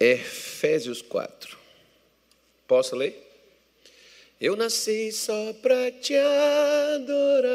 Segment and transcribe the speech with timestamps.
[0.00, 1.58] Efésios 4.
[2.66, 3.30] Posso ler?
[4.40, 7.50] Eu nasci só para te adorar.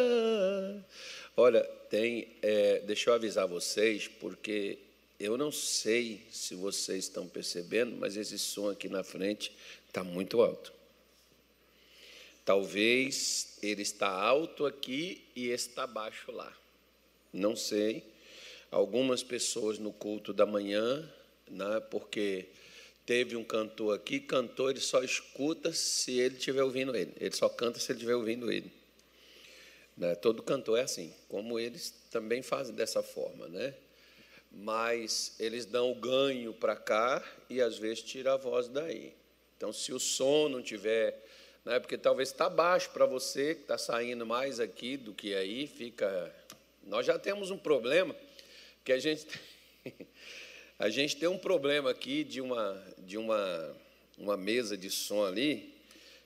[1.36, 4.78] Olha, tem, é, deixa eu avisar vocês, porque
[5.20, 9.52] eu não sei se vocês estão percebendo, mas esse som aqui na frente
[9.88, 10.71] está muito alto.
[12.46, 16.55] Talvez ele está alto aqui e está baixo lá.
[17.34, 18.04] Não sei.
[18.70, 21.12] Algumas pessoas no culto da manhã,
[21.50, 22.50] né, porque
[23.05, 27.14] teve um cantor aqui, cantor, ele só escuta se ele estiver ouvindo ele.
[27.19, 28.71] Ele só canta se ele estiver ouvindo ele.
[29.96, 30.16] Né?
[30.16, 33.73] Todo cantor é assim, como eles também fazem dessa forma, né?
[34.52, 39.14] Mas eles dão o ganho para cá e às vezes tira a voz daí.
[39.58, 41.23] Então, se o som não tiver,
[41.64, 41.80] né?
[41.80, 46.33] Porque talvez está baixo para você, que está saindo mais aqui do que aí, fica.
[46.83, 48.16] Nós já temos um problema
[48.83, 49.27] que a gente
[50.78, 53.75] a gente tem um problema aqui de uma de uma
[54.17, 55.73] uma mesa de som ali,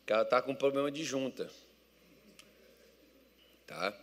[0.06, 1.50] que ela está com problema de junta
[3.70, 3.94] tá?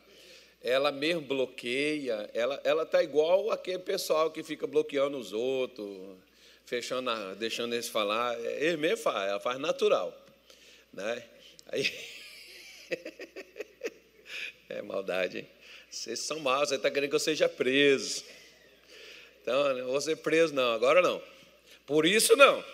[0.63, 6.17] Ela mesmo bloqueia, ela ela tá igual aquele pessoal que fica bloqueando os outros,
[6.65, 8.39] fechando, a, deixando eles falar.
[8.41, 10.17] Ele mesmo faz, ela faz natural,
[10.93, 11.23] né?
[11.67, 11.93] Aí
[14.71, 15.49] é maldade, hein?
[15.91, 18.25] Vocês são maus, você está querendo que eu seja preso.
[19.47, 21.23] Então, não vou ser preso, não, agora não.
[21.87, 22.65] Por isso, não.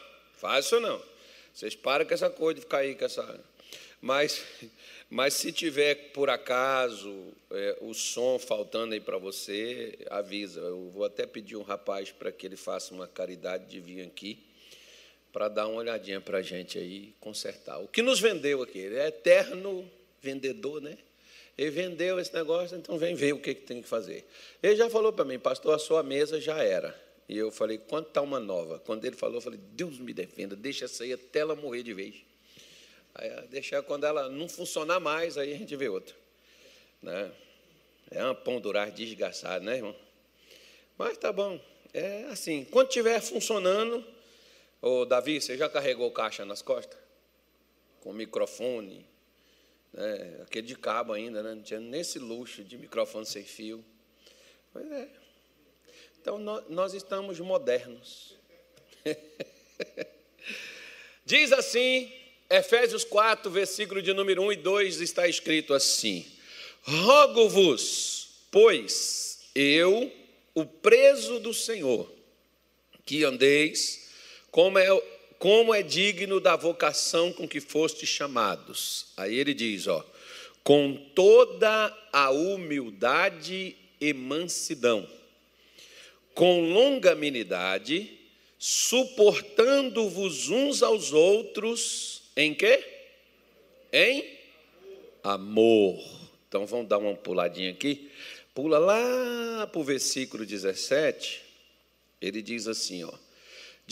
[0.59, 1.03] Isso, não.
[1.53, 3.39] Vocês param com essa coisa de ficar aí com essa.
[4.01, 4.43] Mas
[5.11, 7.15] mas se tiver, por acaso,
[7.51, 10.61] é, o som faltando aí para você, avisa.
[10.61, 14.43] Eu vou até pedir um rapaz para que ele faça uma caridade de vir aqui,
[15.31, 17.81] para dar uma olhadinha para a gente aí consertar.
[17.81, 18.79] O que nos vendeu aqui?
[18.79, 19.87] Ele é eterno
[20.23, 20.97] vendedor, né?
[21.63, 24.27] Ele vendeu esse negócio, então vem ver o que, tem que fazer.
[24.61, 27.01] Ele já falou para mim, pastor, a sua mesa já era.
[27.29, 28.81] E eu falei, quanto está uma nova?
[28.81, 31.95] Quando ele falou, eu falei, Deus me defenda, deixa essa aí até ela morrer de
[31.95, 32.17] vez.
[33.15, 36.13] Aí, deixar quando ela não funcionar mais, aí a gente vê outra.
[37.01, 37.31] Né?
[38.11, 39.95] É uma pão durar desgraçado, né, irmão?
[40.99, 41.61] Mas tá bom.
[41.95, 42.65] É assim.
[42.73, 44.05] Quando estiver funcionando,
[44.81, 46.99] ô Davi, você já carregou caixa nas costas?
[48.01, 49.07] Com microfone,
[49.93, 50.41] né?
[50.43, 51.55] aquele de cabo ainda, né?
[51.55, 53.85] não tinha nesse luxo de microfone sem fio.
[54.73, 55.09] Pois é.
[56.21, 58.37] Então nós, nós estamos modernos.
[61.25, 62.13] Diz assim
[62.49, 66.27] Efésios 4, versículo de número 1 e 2 está escrito assim:
[66.83, 70.13] Rogo-vos, pois, eu,
[70.55, 72.13] o preso do Senhor,
[73.07, 74.11] que andeis
[74.51, 74.87] como é,
[75.43, 79.07] como é digno da vocação com que fostes chamados.
[79.17, 80.09] Aí ele diz, ó,
[80.63, 85.05] com toda a humildade e mansidão,
[86.33, 88.21] com longanimidade,
[88.57, 92.85] suportando-vos uns aos outros em quê?
[93.93, 94.39] Em
[95.25, 96.01] amor.
[96.49, 98.13] Então vamos dar uma puladinha aqui.
[98.55, 101.43] Pula lá para o versículo 17.
[102.21, 103.13] Ele diz assim, ó.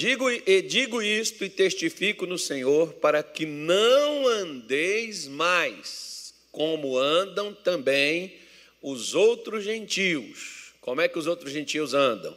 [0.00, 7.52] Digo e digo isto e testifico no Senhor para que não andeis mais como andam
[7.52, 8.34] também
[8.80, 10.72] os outros gentios.
[10.80, 12.34] Como é que os outros gentios andam?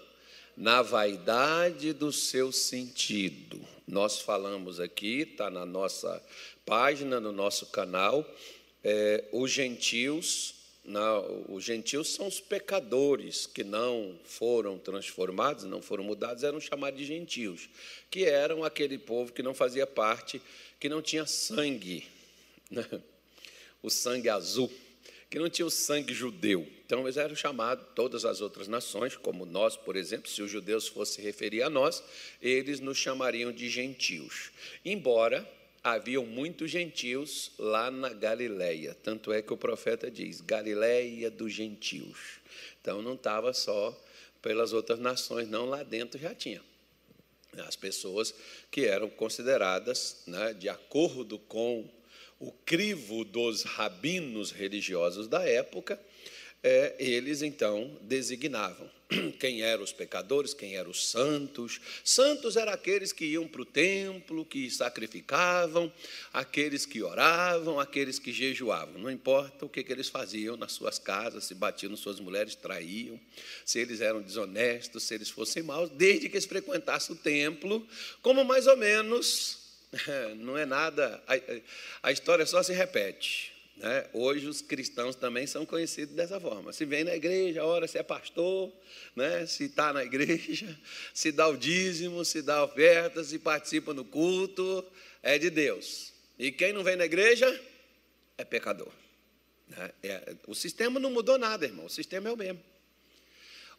[0.57, 6.21] Na vaidade do seu sentido nós falamos aqui, está na nossa
[6.65, 8.29] página, no nosso canal,
[8.83, 10.53] é, os gentios,
[11.47, 17.05] os gentios são os pecadores que não foram transformados, não foram mudados, eram chamados de
[17.05, 17.69] gentios,
[18.11, 20.41] que eram aquele povo que não fazia parte,
[20.79, 22.05] que não tinha sangue,
[22.69, 22.85] né?
[23.81, 24.71] o sangue azul
[25.33, 26.67] que não tinha o sangue judeu.
[26.85, 30.87] Então, eles eram chamados, todas as outras nações, como nós, por exemplo, se os judeus
[30.87, 32.03] fossem referir a nós,
[32.39, 34.51] eles nos chamariam de gentios.
[34.85, 35.43] Embora
[35.83, 38.95] haviam muitos gentios lá na Galileia.
[39.03, 42.39] Tanto é que o profeta diz: Galileia dos gentios.
[42.81, 43.99] Então, não estava só
[44.41, 46.61] pelas outras nações, não, lá dentro já tinha.
[47.67, 48.33] As pessoas
[48.71, 51.87] que eram consideradas, né, de acordo com
[52.39, 55.99] o crivo dos rabinos religiosos da época,
[56.63, 58.89] é, eles então designavam
[59.39, 61.79] quem eram os pecadores, quem eram os santos.
[62.03, 65.91] Santos eram aqueles que iam para o templo, que sacrificavam,
[66.31, 68.97] aqueles que oravam, aqueles que jejuavam.
[68.97, 73.19] Não importa o que, que eles faziam nas suas casas, se batiam suas mulheres, traíam,
[73.65, 77.85] se eles eram desonestos, se eles fossem maus, desde que eles frequentassem o templo,
[78.21, 79.59] como mais ou menos
[80.37, 81.21] não é nada.
[81.27, 83.52] A, a história só se repete.
[83.77, 84.07] Né?
[84.13, 86.71] Hoje os cristãos também são conhecidos dessa forma.
[86.71, 88.71] Se vem na igreja, ora se é pastor,
[89.15, 89.45] né?
[89.45, 90.77] se está na igreja,
[91.13, 94.85] se dá o dízimo, se dá oferta, se participa no culto,
[95.21, 96.13] é de Deus.
[96.37, 97.61] E quem não vem na igreja
[98.37, 98.91] é pecador.
[99.67, 99.91] Né?
[100.03, 101.85] É, o sistema não mudou nada, irmão.
[101.85, 102.61] O sistema é o mesmo.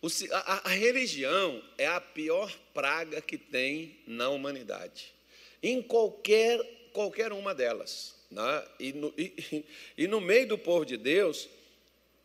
[0.03, 5.15] O, a, a religião é a pior praga que tem na humanidade.
[5.63, 6.61] Em qualquer,
[6.93, 8.15] qualquer uma delas.
[8.35, 8.65] Né?
[8.81, 9.65] E, no, e,
[9.97, 11.49] e no meio do povo de Deus,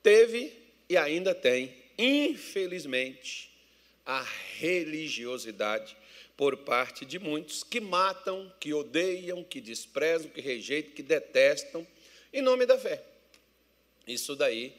[0.02, 0.52] teve
[0.90, 3.52] e ainda tem, infelizmente,
[4.04, 4.26] a
[4.58, 5.96] religiosidade
[6.36, 11.86] por parte de muitos que matam, que odeiam, que desprezam, que rejeitam, que detestam,
[12.34, 13.04] em nome da fé.
[14.08, 14.74] Isso daí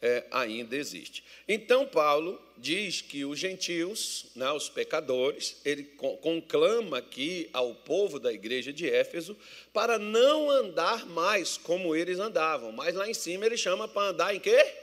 [0.00, 1.24] é, ainda existe.
[1.48, 5.84] Então, Paulo diz que os gentios, né, os pecadores, ele
[6.20, 9.36] conclama aqui ao povo da igreja de Éfeso
[9.72, 14.34] para não andar mais como eles andavam, mas lá em cima ele chama para andar
[14.34, 14.74] em quê?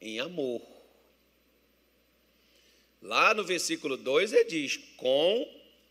[0.00, 0.62] Em amor.
[3.02, 5.48] Lá no versículo 2 ele diz: com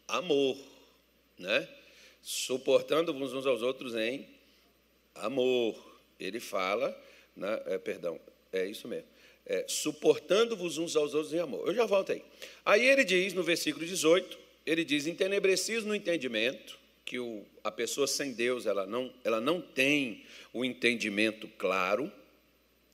[0.08, 0.58] amor,
[1.38, 1.68] né?
[2.24, 4.26] suportando uns aos outros em
[5.14, 5.76] amor.
[6.18, 6.98] Ele fala,
[7.36, 8.20] né, é, perdão,
[8.54, 9.08] é isso mesmo.
[9.46, 11.68] É, suportando-vos uns aos outros em amor.
[11.68, 12.24] Eu já volto aí.
[12.64, 18.08] Aí ele diz, no versículo 18, ele diz, entenebrecidos no entendimento, que o, a pessoa
[18.08, 20.24] sem Deus, ela não, ela não tem
[20.54, 22.12] o entendimento claro,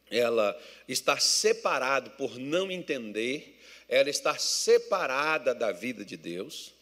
[0.10, 6.74] ela está separada por não entender, ela está separada da vida de Deus,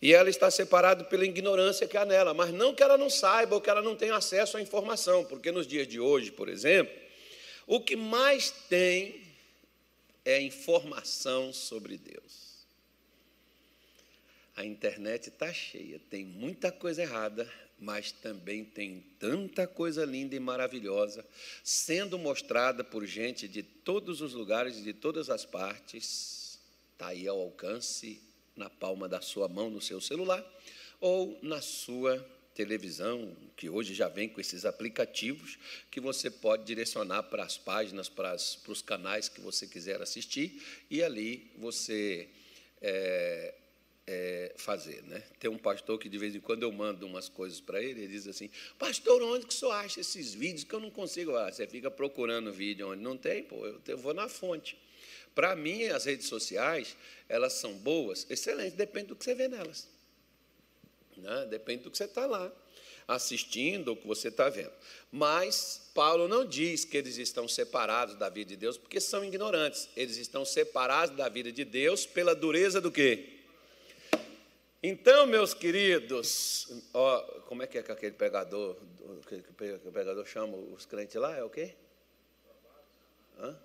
[0.00, 3.54] e ela está separada pela ignorância que há nela, mas não que ela não saiba
[3.54, 6.94] ou que ela não tenha acesso à informação, porque nos dias de hoje, por exemplo,
[7.70, 9.22] o que mais tem
[10.24, 12.66] é informação sobre Deus.
[14.56, 20.40] A internet está cheia, tem muita coisa errada, mas também tem tanta coisa linda e
[20.40, 21.24] maravilhosa
[21.62, 26.58] sendo mostrada por gente de todos os lugares, de todas as partes.
[26.94, 28.20] Está aí ao alcance,
[28.56, 30.44] na palma da sua mão, no seu celular,
[31.00, 32.18] ou na sua
[32.60, 35.58] televisão, que hoje já vem com esses aplicativos,
[35.90, 40.02] que você pode direcionar para as páginas, para, as, para os canais que você quiser
[40.02, 42.28] assistir, e ali você
[42.82, 43.54] é,
[44.06, 45.02] é, fazer.
[45.04, 45.22] Né?
[45.38, 48.12] Tem um pastor que de vez em quando eu mando umas coisas para ele, ele
[48.12, 51.34] diz assim, pastor, onde que o senhor acha esses vídeos que eu não consigo?
[51.34, 54.76] Ah, você fica procurando vídeo onde não tem, pô, eu, eu vou na fonte.
[55.34, 56.94] Para mim, as redes sociais,
[57.26, 59.88] elas são boas, excelentes, depende do que você vê nelas.
[61.20, 61.46] Né?
[61.46, 62.50] Depende do que você está lá
[63.06, 64.72] assistindo ou que você está vendo.
[65.10, 69.88] Mas Paulo não diz que eles estão separados da vida de Deus porque são ignorantes.
[69.96, 73.40] Eles estão separados da vida de Deus pela dureza do quê?
[74.82, 78.76] Então, meus queridos, ó, como é que é que aquele pregador,
[79.28, 79.34] que
[79.86, 81.36] o pregador chama os crentes lá?
[81.36, 81.74] É o quê?
[83.38, 83.58] Hã?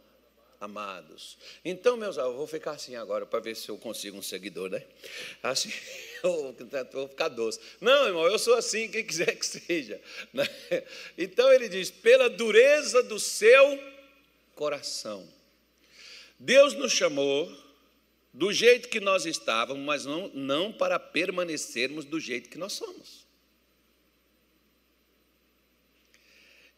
[0.59, 1.37] Amados.
[1.63, 4.83] Então, meus avós, vou ficar assim agora para ver se eu consigo um seguidor, né?
[5.43, 5.71] Assim,
[6.23, 6.55] eu
[6.91, 7.59] vou ficar doce.
[7.79, 10.01] Não, irmão, eu sou assim, quem quiser que seja.
[10.33, 10.47] Né?
[11.17, 13.79] Então ele diz: pela dureza do seu
[14.55, 15.27] coração.
[16.39, 17.51] Deus nos chamou
[18.33, 23.25] do jeito que nós estávamos, mas não, não para permanecermos do jeito que nós somos.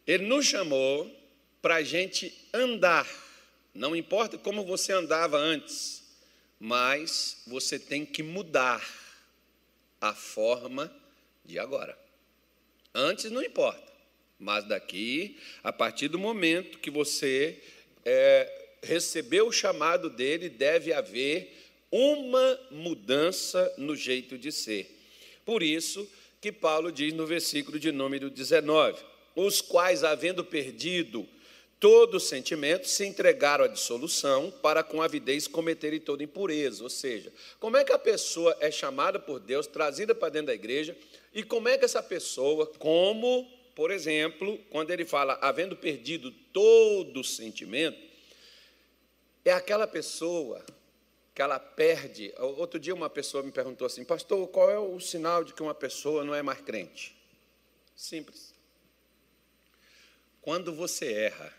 [0.06, 1.14] Ele nos chamou
[1.60, 3.06] para a gente andar
[3.78, 6.02] não importa como você andava antes,
[6.58, 8.84] mas você tem que mudar
[10.00, 10.92] a forma
[11.44, 11.96] de agora.
[12.92, 13.92] Antes não importa,
[14.36, 17.62] mas daqui, a partir do momento que você
[18.04, 21.56] é, recebeu o chamado dele, deve haver
[21.88, 24.98] uma mudança no jeito de ser.
[25.44, 29.00] Por isso que Paulo diz no versículo de número 19:
[29.36, 31.28] os quais, havendo perdido
[31.80, 36.82] todo sentimento se entregaram à dissolução para com avidez cometerem toda impureza.
[36.82, 40.54] Ou seja, como é que a pessoa é chamada por Deus, trazida para dentro da
[40.54, 40.96] igreja,
[41.32, 47.22] e como é que essa pessoa, como, por exemplo, quando ele fala havendo perdido todo
[47.22, 47.98] sentimento,
[49.44, 50.64] é aquela pessoa
[51.34, 52.34] que ela perde.
[52.38, 55.74] Outro dia uma pessoa me perguntou assim, pastor, qual é o sinal de que uma
[55.74, 57.16] pessoa não é mais crente?
[57.94, 58.52] Simples.
[60.40, 61.57] Quando você erra,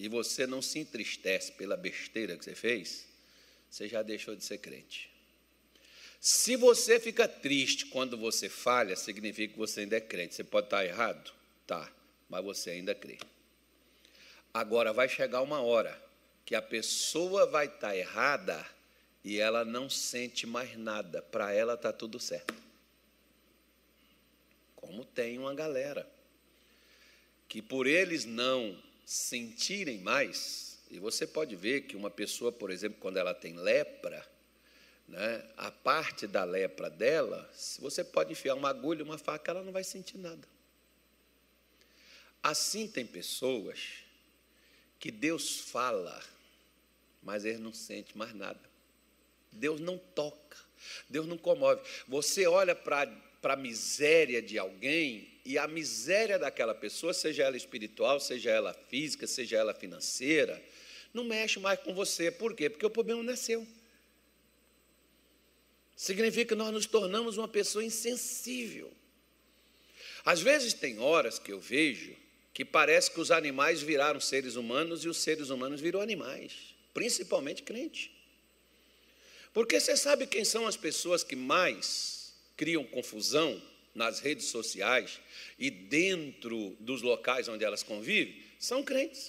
[0.00, 3.06] e você não se entristece pela besteira que você fez,
[3.68, 5.10] você já deixou de ser crente.
[6.18, 10.34] Se você fica triste quando você falha, significa que você ainda é crente.
[10.34, 11.30] Você pode estar errado?
[11.66, 11.92] Tá,
[12.30, 13.18] mas você ainda crê.
[14.54, 16.02] Agora vai chegar uma hora
[16.46, 18.66] que a pessoa vai estar errada
[19.22, 21.20] e ela não sente mais nada.
[21.20, 22.54] Para ela está tudo certo.
[24.74, 26.10] Como tem uma galera
[27.46, 32.96] que por eles não sentirem mais, e você pode ver que uma pessoa, por exemplo,
[33.00, 34.24] quando ela tem lepra,
[35.08, 39.64] né, a parte da lepra dela, se você pode enfiar uma agulha, uma faca, ela
[39.64, 40.46] não vai sentir nada.
[42.40, 44.04] Assim tem pessoas
[45.00, 46.22] que Deus fala,
[47.20, 48.60] mas eles não sentem mais nada.
[49.50, 50.56] Deus não toca,
[51.08, 51.82] Deus não comove.
[52.06, 53.12] Você olha para
[53.42, 59.26] a miséria de alguém e a miséria daquela pessoa, seja ela espiritual, seja ela física,
[59.26, 60.62] seja ela financeira,
[61.12, 62.30] não mexe mais com você.
[62.30, 62.68] Por quê?
[62.68, 63.66] Porque o problema não é seu.
[65.96, 68.92] Significa que nós nos tornamos uma pessoa insensível.
[70.24, 72.14] Às vezes tem horas que eu vejo
[72.52, 77.62] que parece que os animais viraram seres humanos e os seres humanos viram animais, principalmente
[77.62, 78.12] crente.
[79.52, 82.19] Porque você sabe quem são as pessoas que mais
[82.60, 83.58] criam confusão
[83.94, 85.18] nas redes sociais
[85.58, 88.38] e dentro dos locais onde elas convivem?
[88.58, 89.28] São crentes.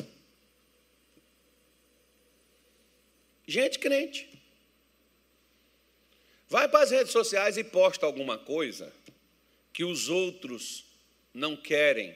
[3.48, 4.28] Gente crente.
[6.50, 8.92] Vai para as redes sociais e posta alguma coisa
[9.72, 10.84] que os outros
[11.34, 12.14] não querem,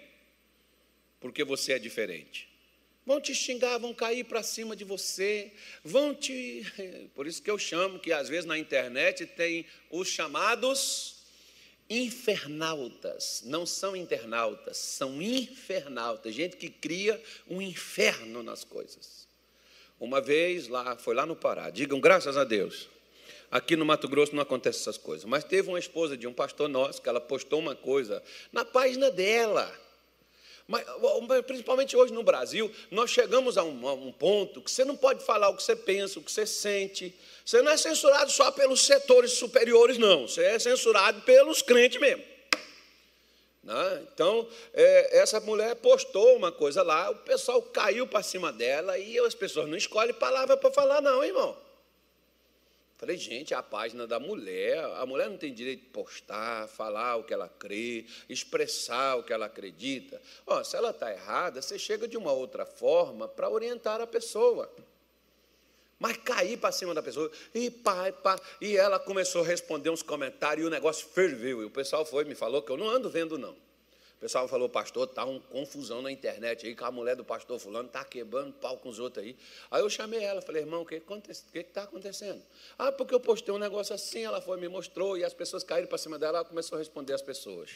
[1.21, 2.49] porque você é diferente.
[3.05, 5.51] Vão te xingar, vão cair para cima de você,
[5.83, 6.65] vão te.
[7.13, 11.15] Por isso que eu chamo que às vezes na internet tem os chamados
[11.89, 13.43] infernautas.
[13.45, 19.27] Não são internautas, são infernautas, gente que cria um inferno nas coisas.
[19.99, 22.89] Uma vez lá, foi lá no Pará, digam graças a Deus.
[23.51, 25.23] Aqui no Mato Grosso não acontece essas coisas.
[25.25, 28.21] Mas teve uma esposa de um pastor nosso que ela postou uma coisa
[28.51, 29.71] na página dela.
[30.67, 30.83] Mas,
[31.45, 35.23] principalmente hoje no Brasil, nós chegamos a um, a um, ponto que você não pode
[35.23, 37.13] falar o que você pensa, o que você sente.
[37.45, 40.27] Você não é censurado só pelos setores superiores, não.
[40.27, 42.23] Você é censurado pelos crentes mesmo.
[43.61, 44.07] Né?
[44.13, 49.19] Então, é, essa mulher postou uma coisa lá, o pessoal caiu para cima dela e
[49.19, 51.64] as pessoas não escolhem palavra para falar, não, irmão.
[52.97, 57.23] Falei, gente, a página da mulher, a mulher não tem direito de postar, falar o
[57.23, 60.21] que ela crê, expressar o que ela acredita.
[60.63, 64.73] Se ela está errada, você chega de uma outra forma para orientar a pessoa.
[65.99, 70.01] Mas cair para cima da pessoa, e pai, pá, e ela começou a responder uns
[70.01, 71.61] comentários e o negócio ferveu.
[71.61, 73.64] E o pessoal foi me falou que eu não ando vendo, não.
[74.25, 77.85] Pessoal falou, pastor, está uma confusão na internet aí, que a mulher do pastor fulano
[77.85, 79.37] está quebrando pau com os outros aí.
[79.69, 80.95] Aí eu chamei ela, falei, irmão, o que
[81.53, 82.41] está acontecendo?
[82.75, 85.87] Ah, porque eu postei um negócio assim, ela foi, me mostrou, e as pessoas caíram
[85.87, 87.69] para cima dela, ela começou a responder às pessoas.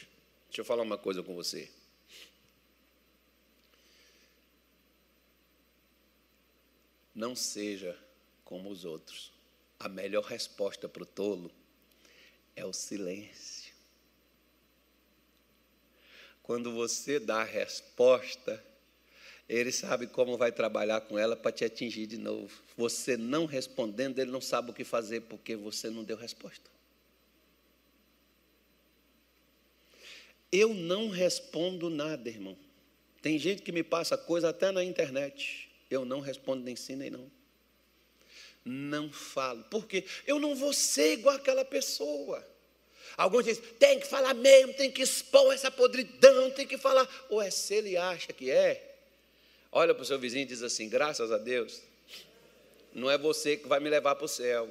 [0.48, 1.70] Deixa eu falar uma coisa com você.
[7.14, 7.96] Não seja
[8.44, 9.32] como os outros.
[9.78, 11.48] A melhor resposta para o tolo
[12.56, 13.59] é o silêncio.
[16.50, 18.60] Quando você dá a resposta,
[19.48, 22.50] ele sabe como vai trabalhar com ela para te atingir de novo.
[22.76, 26.68] Você não respondendo, ele não sabe o que fazer porque você não deu resposta.
[30.50, 32.58] Eu não respondo nada, irmão.
[33.22, 35.70] Tem gente que me passa coisa até na internet.
[35.88, 37.30] Eu não respondo nem sim nem não.
[38.64, 39.62] Não falo.
[39.70, 40.04] Por quê?
[40.26, 42.44] Eu não vou ser igual aquela pessoa.
[43.16, 47.08] Alguns dizem, tem que falar mesmo, tem que expor essa podridão, tem que falar.
[47.28, 48.96] Ou é se ele acha que é,
[49.70, 51.80] olha para o seu vizinho e diz assim: graças a Deus,
[52.92, 54.70] não é você que vai me levar para o céu.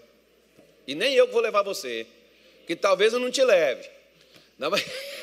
[0.87, 2.07] E nem eu que vou levar você.
[2.65, 3.89] Que talvez eu não te leve.
[4.57, 4.83] Não, mas...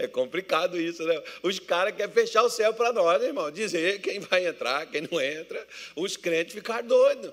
[0.00, 1.22] É complicado isso, né?
[1.42, 3.50] Os caras querem fechar o céu para nós, irmão.
[3.50, 5.66] Dizer quem vai entrar, quem não entra.
[5.94, 7.30] Os crentes ficar doidos.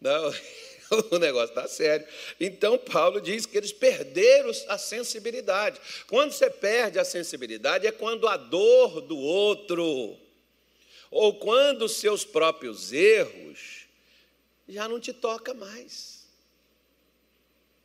[0.00, 0.34] Não.
[1.10, 2.06] o negócio está sério.
[2.40, 5.80] Então, Paulo diz que eles perderam a sensibilidade.
[6.06, 10.16] Quando você perde a sensibilidade, é quando a dor do outro,
[11.10, 13.86] ou quando os seus próprios erros,
[14.68, 16.22] já não te toca mais.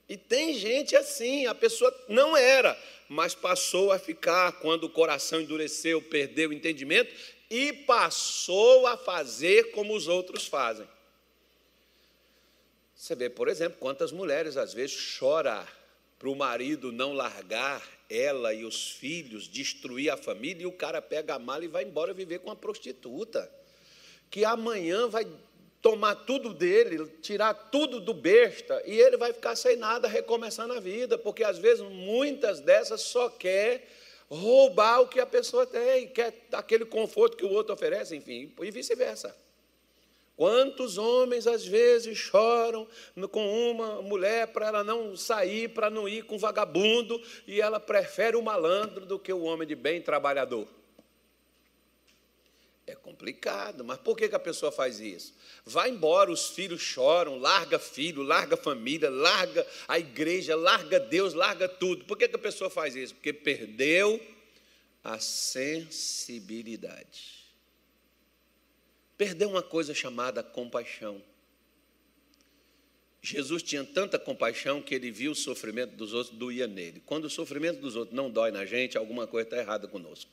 [0.09, 5.41] E tem gente assim, a pessoa não era, mas passou a ficar quando o coração
[5.41, 7.13] endureceu, perdeu o entendimento
[7.49, 10.87] e passou a fazer como os outros fazem.
[12.98, 15.63] Você vê, por exemplo, quantas mulheres às vezes choram
[16.18, 21.00] para o marido não largar ela e os filhos, destruir a família, e o cara
[21.00, 23.50] pega a mala e vai embora viver com a prostituta,
[24.32, 25.27] que amanhã vai
[25.80, 30.80] tomar tudo dele, tirar tudo do besta, e ele vai ficar sem nada, recomeçando a
[30.80, 33.88] vida, porque às vezes muitas dessas só quer
[34.27, 38.72] roubar o que a pessoa tem, quer aquele conforto que o outro oferece, enfim, e
[38.72, 39.36] vice-versa.
[40.38, 42.88] Quantos homens às vezes choram
[43.32, 48.38] com uma mulher para ela não sair, para não ir com vagabundo, e ela prefere
[48.38, 50.67] o malandro do que o homem de bem trabalhador?
[52.86, 55.34] É complicado, mas por que, a pessoa faz isso?
[55.65, 61.67] Vai embora, os filhos choram, larga filho, larga família, larga a igreja, larga Deus, larga
[61.67, 62.06] tudo.
[62.06, 63.15] Por que a pessoa faz isso?
[63.15, 64.22] Porque perdeu
[65.03, 67.37] a sensibilidade
[69.17, 71.21] perdeu uma coisa chamada compaixão.
[73.21, 77.01] Jesus tinha tanta compaixão que ele viu o sofrimento dos outros doía nele.
[77.05, 80.31] Quando o sofrimento dos outros não dói na gente, alguma coisa está errada conosco.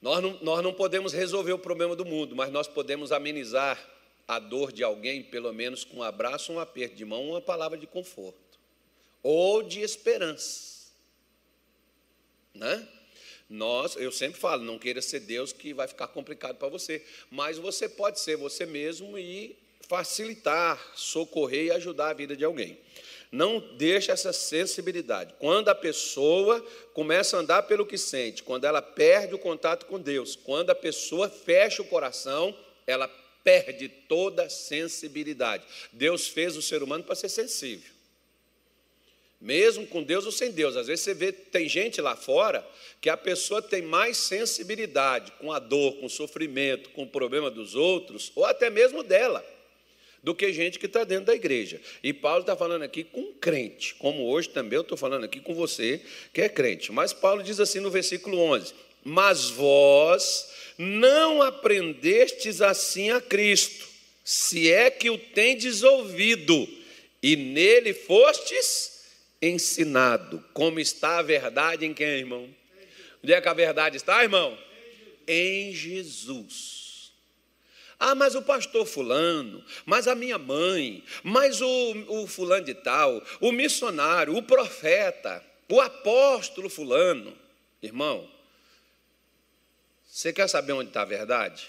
[0.00, 3.82] Nós não, nós não podemos resolver o problema do mundo, mas nós podemos amenizar
[4.28, 7.76] a dor de alguém, pelo menos com um abraço, um aperto de mão, uma palavra
[7.76, 8.48] de conforto
[9.22, 10.88] ou de esperança.
[12.54, 12.88] Né?
[13.48, 17.56] Nós, eu sempre falo, não queira ser Deus que vai ficar complicado para você, mas
[17.56, 19.56] você pode ser você mesmo e
[19.88, 22.78] facilitar, socorrer e ajudar a vida de alguém.
[23.32, 25.34] Não deixe essa sensibilidade.
[25.38, 29.98] Quando a pessoa começa a andar pelo que sente, quando ela perde o contato com
[29.98, 32.54] Deus, quando a pessoa fecha o coração,
[32.86, 33.08] ela
[33.42, 35.64] perde toda a sensibilidade.
[35.92, 37.97] Deus fez o ser humano para ser sensível.
[39.40, 40.76] Mesmo com Deus ou sem Deus.
[40.76, 42.66] Às vezes você vê, tem gente lá fora
[43.00, 47.50] que a pessoa tem mais sensibilidade com a dor, com o sofrimento, com o problema
[47.50, 49.44] dos outros, ou até mesmo dela,
[50.24, 51.80] do que gente que está dentro da igreja.
[52.02, 55.54] E Paulo está falando aqui com crente, como hoje também eu estou falando aqui com
[55.54, 56.02] você
[56.32, 56.90] que é crente.
[56.90, 63.86] Mas Paulo diz assim no versículo 11: Mas vós não aprendestes assim a Cristo,
[64.24, 66.68] se é que o tendes ouvido,
[67.22, 68.97] e nele fostes
[69.40, 70.44] ensinado.
[70.52, 72.48] Como está a verdade em quem, irmão?
[73.22, 74.58] Onde é que a verdade está, irmão?
[75.26, 77.12] Em Jesus.
[77.98, 83.20] Ah, mas o pastor fulano, mas a minha mãe, mas o, o fulano de tal,
[83.40, 87.36] o missionário, o profeta, o apóstolo fulano.
[87.82, 88.28] Irmão,
[90.06, 91.68] você quer saber onde está a verdade?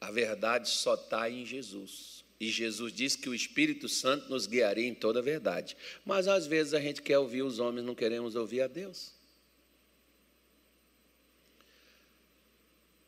[0.00, 2.15] A verdade só está em Jesus.
[2.38, 5.76] E Jesus disse que o Espírito Santo nos guiaria em toda a verdade.
[6.04, 9.14] Mas às vezes a gente quer ouvir os homens, não queremos ouvir a Deus.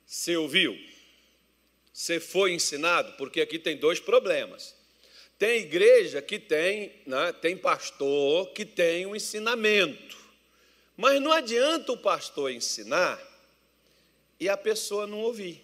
[0.06, 0.78] Você ouviu?
[1.92, 3.12] Você foi ensinado?
[3.18, 4.74] Porque aqui tem dois problemas.
[5.38, 10.16] Tem igreja que tem, né, tem pastor que tem um ensinamento.
[10.96, 13.22] Mas não adianta o pastor ensinar
[14.40, 15.62] e a pessoa não ouvir.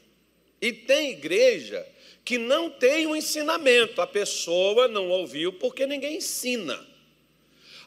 [0.60, 1.84] E tem igreja
[2.24, 6.84] que não tem um ensinamento, a pessoa não ouviu porque ninguém ensina.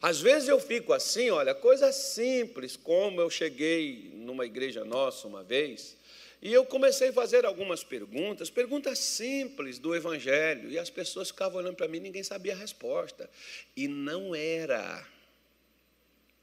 [0.01, 5.43] Às vezes eu fico assim, olha, coisa simples, como eu cheguei numa igreja nossa uma
[5.43, 5.97] vez,
[6.39, 11.59] e eu comecei a fazer algumas perguntas, perguntas simples do Evangelho, e as pessoas ficavam
[11.59, 13.27] olhando para mim, ninguém sabia a resposta.
[13.75, 15.03] E não era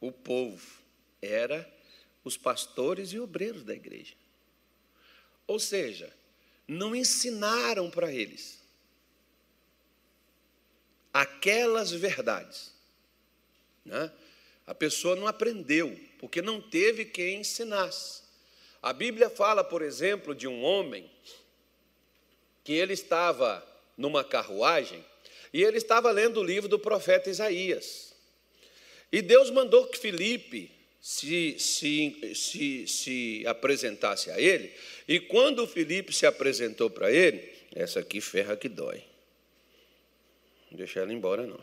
[0.00, 0.82] o povo,
[1.22, 1.70] era
[2.24, 4.14] os pastores e obreiros da igreja.
[5.46, 6.12] Ou seja,
[6.66, 8.64] não ensinaram para eles
[11.14, 12.74] aquelas verdades.
[13.84, 14.10] Né?
[14.66, 18.22] A pessoa não aprendeu, porque não teve quem ensinasse.
[18.82, 21.08] A Bíblia fala, por exemplo, de um homem
[22.64, 23.64] que ele estava
[23.96, 25.04] numa carruagem
[25.52, 28.12] e ele estava lendo o livro do profeta Isaías.
[29.12, 30.73] E Deus mandou que Filipe
[31.04, 34.72] se, se, se, se apresentasse a ele,
[35.06, 39.04] e quando o Felipe se apresentou para ele, essa aqui ferra que dói.
[40.70, 41.62] Não deixar ela embora, não.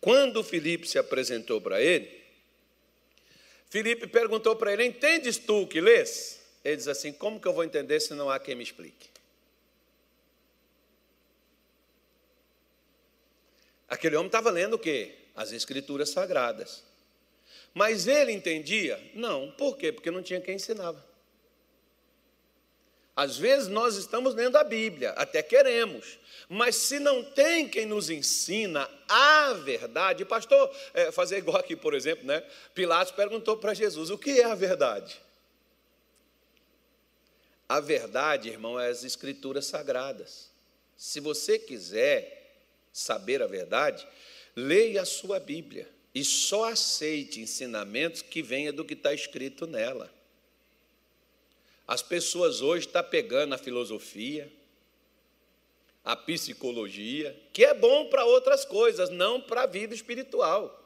[0.00, 2.20] Quando o Felipe se apresentou para ele,
[3.70, 6.40] Felipe perguntou para ele: Entendes tu o que lês?
[6.64, 9.08] Ele diz assim: Como que eu vou entender se não há quem me explique?
[13.88, 15.14] Aquele homem estava lendo o quê?
[15.36, 16.95] As Escrituras Sagradas.
[17.76, 18.98] Mas ele entendia?
[19.12, 19.50] Não.
[19.50, 19.92] Por quê?
[19.92, 21.04] Porque não tinha quem ensinava.
[23.14, 28.08] Às vezes nós estamos lendo a Bíblia, até queremos, mas se não tem quem nos
[28.08, 32.42] ensina a verdade, pastor, é, fazer igual aqui, por exemplo, né?
[32.74, 35.20] Pilatos perguntou para Jesus: o que é a verdade?
[37.68, 40.50] A verdade, irmão, é as escrituras sagradas.
[40.96, 42.56] Se você quiser
[42.90, 44.08] saber a verdade,
[44.54, 50.10] leia a sua Bíblia e só aceite ensinamentos que venha do que está escrito nela.
[51.86, 54.50] As pessoas hoje estão tá pegando a filosofia,
[56.02, 60.82] a psicologia, que é bom para outras coisas, não para a vida espiritual.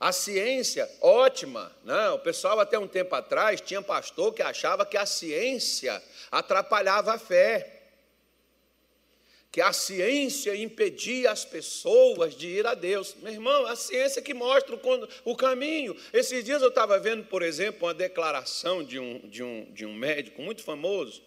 [0.00, 1.76] A ciência, ótima.
[1.84, 2.08] Né?
[2.08, 7.18] O pessoal, até um tempo atrás, tinha pastor que achava que a ciência atrapalhava a
[7.18, 7.81] fé.
[9.52, 13.14] Que a ciência impedia as pessoas de ir a Deus.
[13.22, 14.76] Meu irmão, a ciência que mostra
[15.24, 15.94] o caminho.
[16.12, 19.94] Esses dias eu estava vendo, por exemplo, uma declaração de um, de um, de um
[19.94, 21.22] médico muito famoso,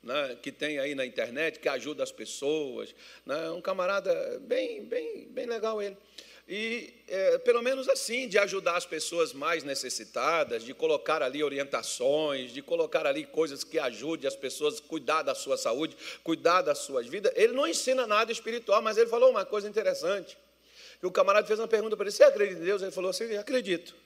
[0.00, 2.94] né, que tem aí na internet, que ajuda as pessoas.
[3.26, 5.96] Né, um camarada bem, bem, bem legal ele
[6.48, 12.52] e é, pelo menos assim, de ajudar as pessoas mais necessitadas, de colocar ali orientações,
[12.52, 16.78] de colocar ali coisas que ajudem as pessoas a cuidar da sua saúde, cuidar das
[16.78, 17.32] suas vidas.
[17.34, 20.38] Ele não ensina nada espiritual, mas ele falou uma coisa interessante.
[21.00, 22.80] Que o camarada fez uma pergunta para ele: Você acredita em Deus?
[22.80, 23.96] Ele falou assim: Acredito.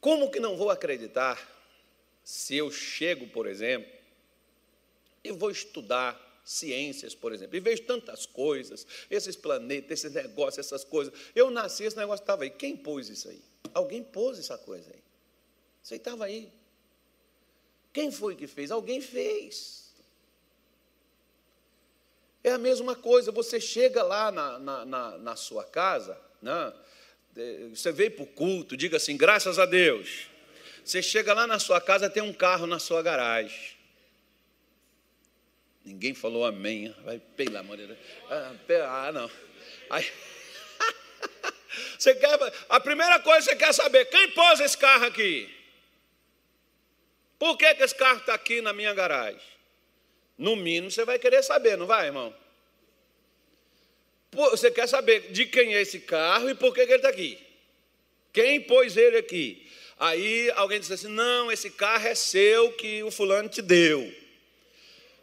[0.00, 1.40] Como que não vou acreditar
[2.22, 3.90] se eu chego, por exemplo,
[5.24, 10.82] e vou estudar ciências, por exemplo, e vejo tantas coisas, esses planetas, esses negócios, essas
[10.82, 11.12] coisas.
[11.34, 12.50] Eu nasci, esse negócio estava aí.
[12.50, 13.42] Quem pôs isso aí?
[13.74, 15.02] Alguém pôs essa coisa aí.
[15.82, 16.50] Isso estava aí.
[17.92, 18.70] Quem foi que fez?
[18.70, 19.92] Alguém fez.
[22.42, 26.72] É a mesma coisa, você chega lá na, na, na, na sua casa, né?
[27.74, 30.28] você veio para o culto, diga assim, graças a Deus.
[30.82, 33.77] Você chega lá na sua casa, tem um carro na sua garagem.
[35.88, 36.94] Ninguém falou amém.
[37.02, 37.98] Vai, pela maneira.
[38.30, 38.52] Ah,
[39.06, 39.30] ah, não.
[39.88, 40.04] Aí,
[41.98, 45.48] você quer, a primeira coisa que você quer saber, quem pôs esse carro aqui?
[47.38, 49.40] Por que, que esse carro está aqui na minha garagem?
[50.36, 52.34] No mínimo você vai querer saber, não vai, irmão?
[54.30, 57.38] Você quer saber de quem é esse carro e por que, que ele está aqui?
[58.30, 59.66] Quem pôs ele aqui?
[59.98, 64.14] Aí alguém diz assim: não, esse carro é seu que o fulano te deu.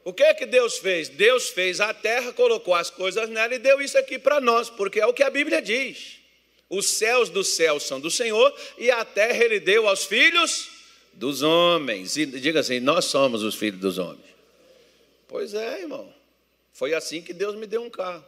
[0.05, 1.09] O que é que Deus fez?
[1.09, 4.99] Deus fez a terra, colocou as coisas nela e deu isso aqui para nós, porque
[4.99, 6.19] é o que a Bíblia diz.
[6.69, 10.69] Os céus dos céus são do Senhor e a terra ele deu aos filhos
[11.11, 12.17] dos homens.
[12.17, 14.29] E diga assim: nós somos os filhos dos homens.
[15.27, 16.13] Pois é, irmão.
[16.71, 18.23] Foi assim que Deus me deu um carro.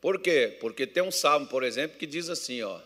[0.00, 0.56] Por quê?
[0.58, 2.80] Porque tem um salmo, por exemplo, que diz assim, ó: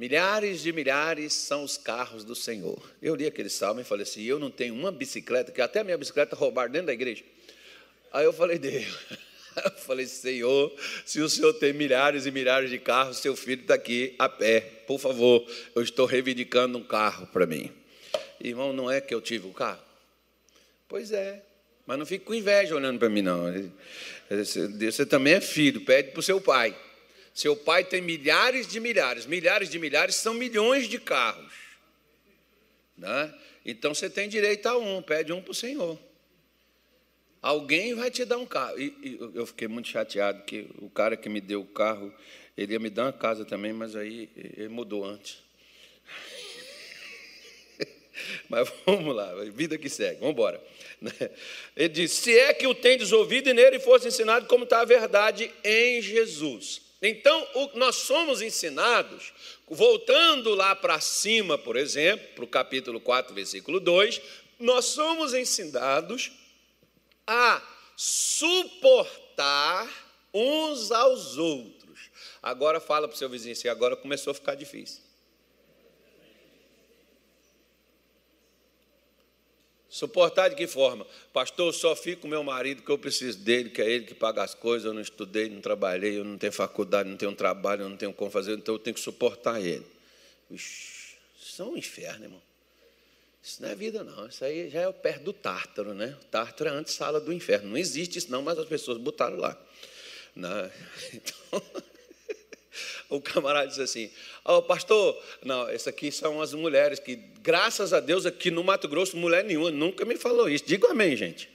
[0.00, 2.82] Milhares de milhares são os carros do Senhor.
[3.02, 5.84] Eu li aquele salmo e falei assim: eu não tenho uma bicicleta, que até a
[5.84, 7.22] minha bicicleta roubaram dentro da igreja.
[8.10, 8.86] Aí eu falei, Deus,
[9.62, 13.74] eu falei, Senhor, se o Senhor tem milhares e milhares de carros, seu filho está
[13.74, 14.60] aqui a pé.
[14.86, 17.70] Por favor, eu estou reivindicando um carro para mim.
[18.42, 19.82] Irmão, não é que eu tive o carro?
[20.88, 21.42] Pois é,
[21.86, 23.52] mas não fique com inveja olhando para mim, não.
[24.30, 26.74] Você também é filho, pede para o seu pai.
[27.34, 31.52] Seu pai tem milhares de milhares, milhares de milhares são milhões de carros.
[32.96, 33.34] Né?
[33.64, 35.98] Então você tem direito a um, pede um para o Senhor.
[37.40, 38.78] Alguém vai te dar um carro.
[38.78, 42.12] E, e, eu fiquei muito chateado que o cara que me deu o carro,
[42.56, 45.38] ele ia me dar uma casa também, mas aí ele mudou antes.
[48.50, 50.62] Mas vamos lá, vida que segue, vamos embora.
[51.74, 54.84] Ele diz: se é que o tendes ouvido e nele fosse ensinado como está a
[54.84, 56.89] verdade em Jesus.
[57.02, 59.32] Então, nós somos ensinados,
[59.66, 64.20] voltando lá para cima, por exemplo, para o capítulo 4, versículo 2,
[64.58, 66.30] nós somos ensinados
[67.26, 67.62] a
[67.96, 69.88] suportar
[70.34, 72.10] uns aos outros.
[72.42, 75.09] Agora fala para o seu vizinho assim, agora começou a ficar difícil.
[79.90, 81.04] Suportar de que forma?
[81.32, 84.14] Pastor, eu só fico com meu marido que eu preciso dele, que é ele que
[84.14, 87.82] paga as coisas, eu não estudei, não trabalhei, eu não tenho faculdade, não tenho trabalho,
[87.82, 89.84] eu não tenho como fazer, então eu tenho que suportar ele.
[90.48, 92.42] Ixi, isso é um inferno, irmão.
[93.42, 94.26] Isso não é vida, não.
[94.28, 96.16] Isso aí já é perto do Tártaro, né?
[96.20, 97.70] O Tártaro é antes sala do inferno.
[97.70, 99.60] Não existe isso, não, mas as pessoas botaram lá.
[100.36, 100.70] Né?
[101.12, 101.62] Então,
[103.08, 104.10] o camarada diz assim:
[104.44, 108.88] oh, Pastor, não, essa aqui são as mulheres que, graças a Deus, aqui no Mato
[108.88, 110.64] Grosso, mulher nenhuma nunca me falou isso.
[110.64, 111.48] Diga amém, gente.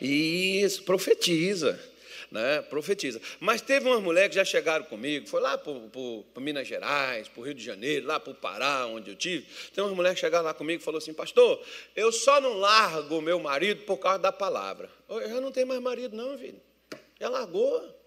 [0.00, 1.78] Isso, profetiza.
[2.30, 3.20] Né, profetiza.
[3.38, 7.44] Mas teve umas mulheres que já chegaram comigo, foi lá para Minas Gerais, para o
[7.44, 9.46] Rio de Janeiro, lá para o Pará, onde eu tive.
[9.74, 11.62] Tem umas mulheres que chegaram lá comigo e falaram assim: Pastor,
[11.94, 14.88] eu só não largo meu marido por causa da palavra.
[15.10, 16.58] Eu já não tenho mais marido, não, filho.
[17.20, 18.01] Já largou.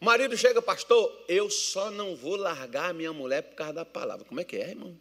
[0.00, 3.84] O marido chega, pastor, eu só não vou largar a minha mulher por causa da
[3.84, 4.24] palavra.
[4.24, 4.98] Como é que é, irmão?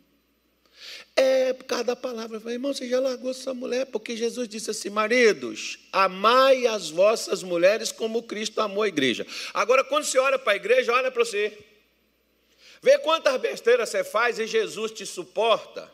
[1.16, 2.40] É por causa da palavra.
[2.40, 3.86] Falei, irmão, você já largou essa mulher?
[3.88, 9.26] Porque Jesus disse assim: maridos, amai as vossas mulheres como Cristo amou a igreja.
[9.54, 11.58] Agora, quando você olha para a igreja, olha para você.
[12.82, 15.90] Vê quantas besteiras você faz e Jesus te suporta.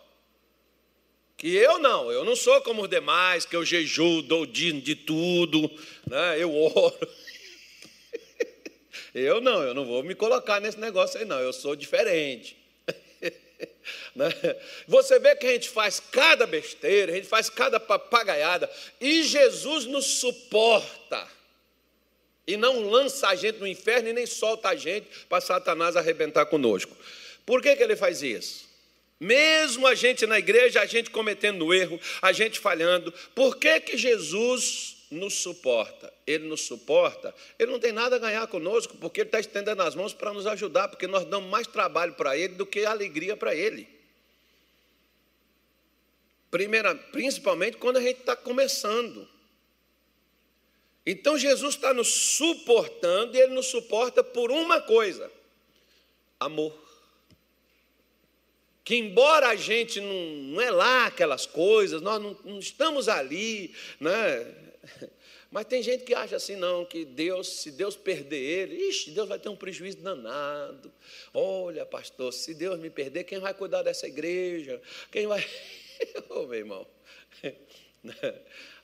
[1.37, 4.95] Que eu não, eu não sou como os demais, que eu jejuo, dou de, de
[4.95, 5.71] tudo,
[6.05, 6.37] né?
[6.37, 7.07] eu oro.
[9.13, 11.39] Eu não, eu não vou me colocar nesse negócio aí, não.
[11.39, 12.57] Eu sou diferente.
[14.15, 14.29] Né?
[14.87, 18.69] Você vê que a gente faz cada besteira, a gente faz cada papagaiada,
[19.01, 21.27] e Jesus nos suporta.
[22.47, 26.45] E não lança a gente no inferno e nem solta a gente para Satanás arrebentar
[26.45, 26.95] conosco.
[27.45, 28.69] Por que, que ele faz isso?
[29.19, 33.97] Mesmo a gente na igreja, a gente cometendo erro, a gente falhando, por que, que
[33.97, 36.13] Jesus nos suporta?
[36.25, 39.95] Ele nos suporta, ele não tem nada a ganhar conosco, porque ele está estendendo as
[39.95, 43.55] mãos para nos ajudar, porque nós damos mais trabalho para ele do que alegria para
[43.55, 43.87] ele.
[46.51, 49.27] Primeira, principalmente quando a gente está começando.
[51.05, 55.31] Então Jesus está nos suportando e ele nos suporta por uma coisa:
[56.39, 56.89] amor
[58.89, 63.71] que embora a gente não, não é lá aquelas coisas, nós não, não estamos ali,
[63.99, 64.68] né?
[65.51, 69.27] Mas tem gente que acha assim, não, que Deus, se Deus perder ele, ixi, Deus
[69.27, 70.91] vai ter um prejuízo danado.
[71.33, 74.81] Olha, pastor, se Deus me perder, quem vai cuidar dessa igreja?
[75.11, 75.41] Quem vai.
[76.29, 76.87] Ô, oh, meu irmão.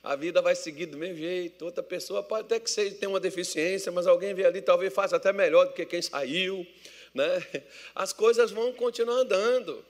[0.02, 1.64] A vida vai seguir do mesmo jeito.
[1.64, 5.16] Outra pessoa pode até que seja, tenha uma deficiência, mas alguém vê ali, talvez faça
[5.16, 6.66] até melhor do que quem saiu.
[7.14, 7.64] Né?
[7.94, 9.84] As coisas vão continuar andando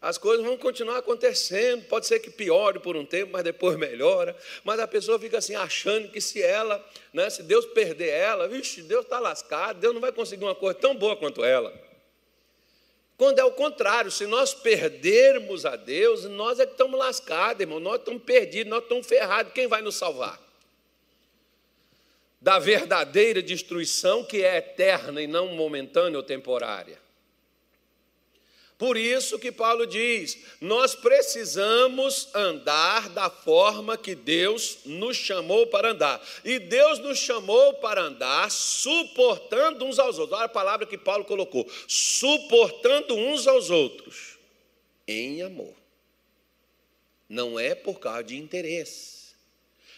[0.00, 1.84] as coisas vão continuar acontecendo.
[1.84, 4.34] Pode ser que piore por um tempo, mas depois melhora.
[4.64, 6.82] Mas a pessoa fica assim, achando que se ela,
[7.12, 10.78] né, se Deus perder ela, vixe, Deus está lascado, Deus não vai conseguir uma coisa
[10.78, 11.72] tão boa quanto ela.
[13.18, 17.78] Quando é o contrário, se nós perdermos a Deus, nós é que estamos lascados, irmão,
[17.78, 20.40] nós estamos perdidos, nós estamos ferrados, quem vai nos salvar?
[22.40, 26.98] Da verdadeira destruição que é eterna e não momentânea ou temporária.
[28.80, 35.90] Por isso que Paulo diz: nós precisamos andar da forma que Deus nos chamou para
[35.90, 36.18] andar.
[36.42, 40.38] E Deus nos chamou para andar suportando uns aos outros.
[40.38, 44.38] Olha a palavra que Paulo colocou: suportando uns aos outros
[45.06, 45.74] em amor.
[47.28, 49.34] Não é por causa de interesse,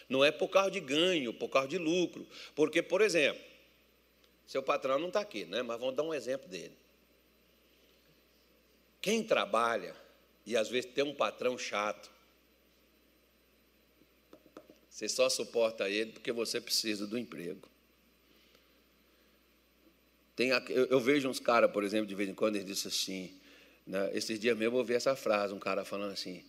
[0.09, 2.27] não é por causa de ganho, por causa de lucro.
[2.53, 3.41] Porque, por exemplo,
[4.45, 5.61] seu patrão não está aqui, né?
[5.61, 6.82] mas vamos dar um exemplo dele.
[9.03, 9.93] Quem trabalha
[10.45, 12.09] e às vezes tem um patrão chato,
[14.89, 17.67] você só suporta ele porque você precisa do emprego.
[20.37, 23.41] Tem, eu, eu vejo uns caras, por exemplo, de vez em quando, eles dizem assim,
[23.85, 26.41] né, esses dias mesmo eu ouvi essa frase, um cara falando assim,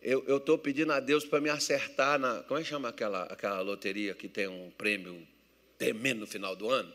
[0.00, 2.42] eu estou pedindo a Deus para me acertar na.
[2.44, 5.28] Como é que chama aquela, aquela loteria que tem um prêmio
[5.76, 6.90] tremendo no final do ano?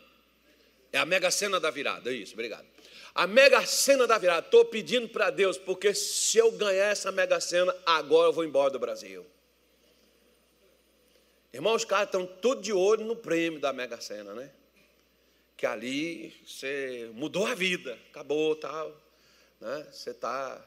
[0.90, 2.73] É a Mega Sena da virada, é isso, obrigado.
[3.14, 7.38] A mega cena da virada, estou pedindo para Deus, porque se eu ganhar essa mega
[7.38, 9.24] cena, agora eu vou embora do Brasil.
[11.52, 14.50] Irmãos, os caras estão tudo de olho no prêmio da mega cena, né?
[15.56, 18.90] Que ali você mudou a vida, acabou tal.
[19.60, 19.86] Né?
[19.92, 20.60] Você está.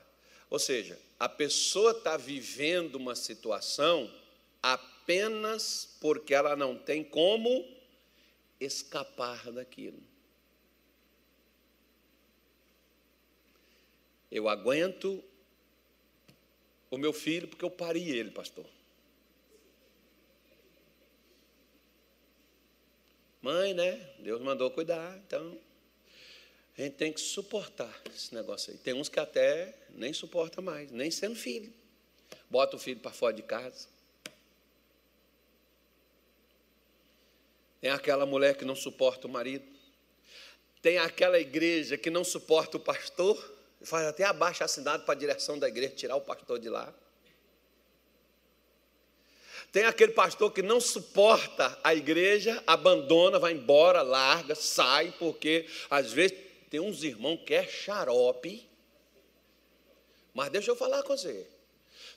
[0.50, 4.10] Ou seja, a pessoa está vivendo uma situação
[4.64, 7.68] apenas porque ela não tem como
[8.58, 10.02] escapar daquilo.
[14.32, 15.24] Eu aguento
[16.90, 18.66] o meu filho porque eu pari ele, pastor.
[23.42, 23.96] Mãe, né?
[24.20, 25.58] Deus mandou cuidar, então
[26.78, 28.78] a gente tem que suportar esse negócio aí.
[28.78, 31.74] Tem uns que até nem suporta mais, nem sendo filho.
[32.50, 33.88] Bota o filho para fora de casa.
[37.80, 39.66] Tem aquela mulher que não suporta o marido.
[40.82, 45.58] Tem aquela igreja que não suporta o pastor faz até abaixo assinado para a direção
[45.58, 46.94] da igreja tirar o pastor de lá.
[49.72, 56.12] Tem aquele pastor que não suporta a igreja, abandona, vai embora, larga, sai, porque às
[56.12, 56.38] vezes
[56.70, 58.68] tem uns irmãos que é xarope.
[60.34, 61.48] Mas deixa eu falar com você.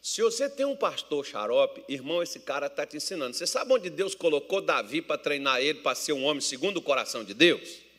[0.02, 3.36] Se você tem um pastor xarope, irmão, esse cara está te ensinando.
[3.36, 6.82] Você sabe onde Deus colocou Davi para treinar ele para ser um homem segundo o
[6.82, 7.89] coração de Deus?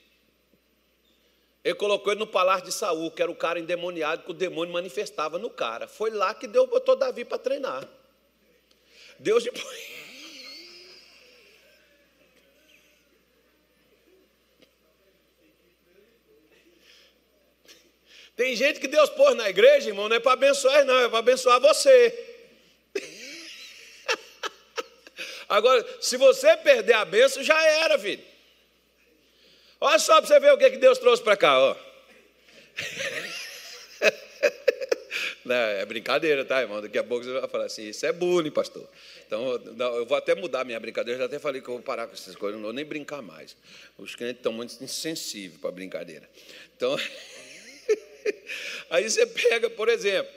[1.63, 4.73] Ele colocou ele no palácio de Saul, que era o cara endemoniado que o demônio
[4.73, 5.87] manifestava no cara.
[5.87, 7.87] Foi lá que Deus botou Davi para treinar.
[9.19, 9.63] Deus depois.
[18.35, 21.19] Tem gente que Deus pôs na igreja, irmão, não é para abençoar, não, é para
[21.19, 22.27] abençoar você.
[25.47, 28.30] Agora, se você perder a benção, já era, filho.
[29.83, 31.59] Olha só para você ver o que, Deus trouxe para cá.
[31.59, 31.75] Ó.
[35.49, 36.79] é brincadeira, tá, irmão?
[36.79, 38.87] Daqui a pouco você vai falar assim, isso é bullying, pastor.
[39.25, 39.59] Então,
[39.95, 42.13] eu vou até mudar minha brincadeira, eu já até falei que eu vou parar com
[42.13, 43.57] essas coisas, não vou nem brincar mais.
[43.97, 46.29] Os clientes estão muito insensíveis para brincadeira.
[46.77, 46.95] Então,
[48.91, 50.31] aí você pega, por exemplo,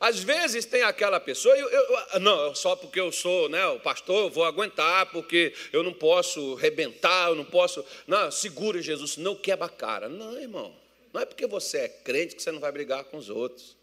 [0.00, 4.24] às vezes tem aquela pessoa, eu, eu, não, só porque eu sou né, o pastor,
[4.24, 7.84] eu vou aguentar, porque eu não posso rebentar, eu não posso.
[8.06, 10.08] Não, segura Jesus, não quebra a cara.
[10.08, 10.74] Não, irmão,
[11.12, 13.76] não é porque você é crente que você não vai brigar com os outros.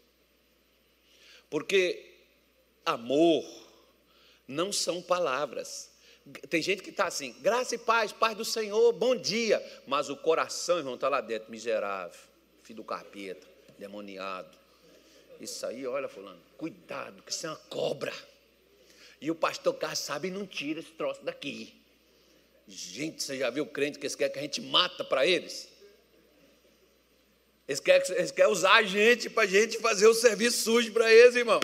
[1.50, 2.14] Porque
[2.84, 3.44] amor
[4.48, 5.94] não são palavras.
[6.48, 9.62] Tem gente que está assim, graça e paz, paz do Senhor, bom dia.
[9.86, 12.18] Mas o coração, irmão, está lá dentro, miserável,
[12.62, 13.46] filho do capeta,
[13.78, 14.65] demoniado
[15.44, 18.12] isso aí, olha, fulano, cuidado, que isso é uma cobra.
[19.20, 21.74] E o pastor Carlos sabe e não tira esse troço daqui.
[22.68, 25.68] Gente, você já viu o crente que eles querem que a gente mata para eles?
[27.68, 31.12] Eles querem, eles querem usar a gente para a gente fazer o serviço sujo para
[31.12, 31.60] eles, irmão.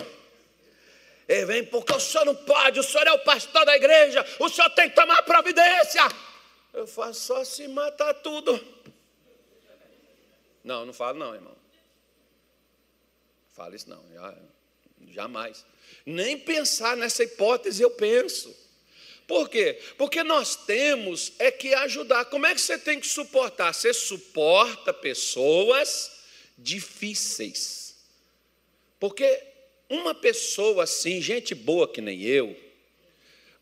[1.27, 4.49] Ele vem, porque o senhor não pode, o senhor é o pastor da igreja, o
[4.49, 6.01] senhor tem que tomar providência.
[6.73, 8.59] Eu faço só se matar tudo.
[10.63, 11.62] Não, não falo não, irmão.
[13.53, 14.03] Fala isso não,
[15.11, 15.65] jamais.
[16.05, 18.53] Nem pensar nessa hipótese eu penso.
[19.27, 19.79] Por quê?
[19.97, 22.25] Porque nós temos é que ajudar.
[22.25, 23.73] Como é que você tem que suportar?
[23.73, 26.11] Você suporta pessoas
[26.57, 27.95] difíceis.
[28.99, 29.41] Porque
[29.89, 32.55] uma pessoa assim, gente boa que nem eu,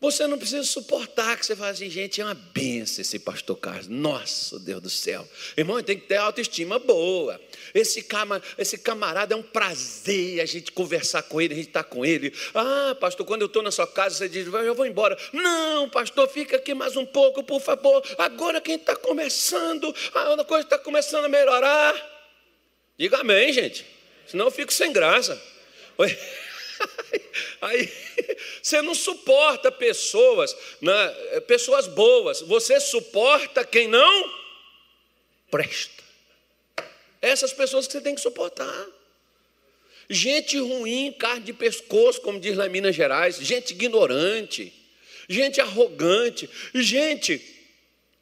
[0.02, 3.86] você não precisa suportar que você fala assim, gente, é uma benção esse pastor Carlos.
[3.86, 5.26] Nossa, Deus do céu.
[5.56, 7.40] Irmão, tem que ter autoestima boa.
[7.72, 11.84] Esse, cama, esse camarada é um prazer a gente conversar com ele, a gente estar
[11.84, 12.34] tá com ele.
[12.52, 15.16] Ah, pastor, quando eu estou na sua casa, você diz, eu vou embora.
[15.32, 18.02] Não, pastor, fica aqui mais um pouco, por favor.
[18.18, 21.94] Agora quem está começando, a coisa está começando a melhorar.
[22.98, 23.86] Diga amém, gente.
[24.26, 25.40] Senão eu fico sem graça.
[27.60, 27.92] Aí
[28.62, 34.42] você não suporta pessoas, né, pessoas boas, você suporta quem não
[35.50, 36.02] presta.
[37.20, 38.86] Essas pessoas que você tem que suportar.
[40.10, 44.72] Gente ruim, carne de pescoço, como diz lá em Minas Gerais, gente ignorante,
[45.28, 47.40] gente arrogante, gente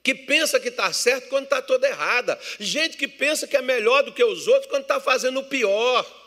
[0.03, 4.03] que pensa que está certo quando está toda errada, gente que pensa que é melhor
[4.03, 6.20] do que os outros quando está fazendo o pior.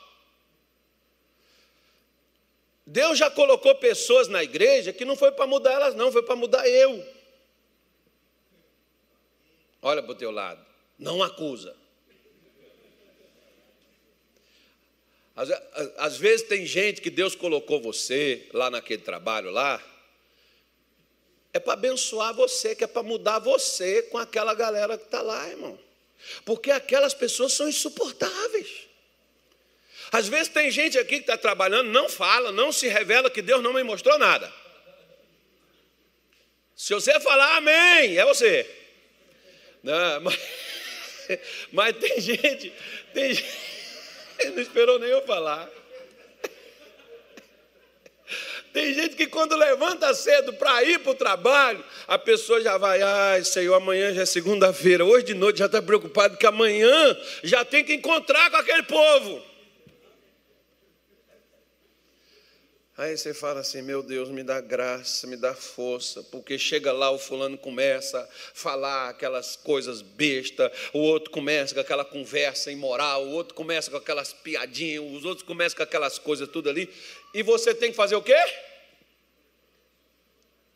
[2.86, 6.36] Deus já colocou pessoas na igreja que não foi para mudar elas, não, foi para
[6.36, 7.06] mudar eu.
[9.82, 10.66] Olha para o teu lado,
[10.98, 11.76] não acusa.
[15.36, 15.50] Às,
[15.98, 19.84] às, vezes tem gente que Deus colocou você lá naquele trabalho lá,
[21.52, 25.48] é para abençoar você, que é para mudar você com aquela galera que está lá,
[25.50, 25.78] irmão.
[26.46, 28.88] Porque aquelas pessoas são insuportáveis.
[30.14, 33.64] Às vezes tem gente aqui que está trabalhando, não fala, não se revela que Deus
[33.64, 34.54] não me mostrou nada.
[36.76, 38.70] Se você falar amém, é você.
[39.82, 40.40] Não, mas,
[41.72, 42.72] mas tem gente,
[43.12, 45.68] tem gente, não esperou nem eu falar.
[48.72, 53.02] Tem gente que quando levanta cedo para ir para o trabalho, a pessoa já vai,
[53.02, 57.66] ai Senhor, amanhã já é segunda-feira, hoje de noite já está preocupado que amanhã já
[57.66, 59.53] tem que encontrar com aquele povo.
[62.96, 67.10] Aí você fala assim: meu Deus, me dá graça, me dá força, porque chega lá,
[67.10, 73.26] o fulano começa a falar aquelas coisas bestas, o outro começa com aquela conversa imoral,
[73.26, 76.88] o outro começa com aquelas piadinhas, os outros começam com aquelas coisas tudo ali,
[77.34, 78.38] e você tem que fazer o quê?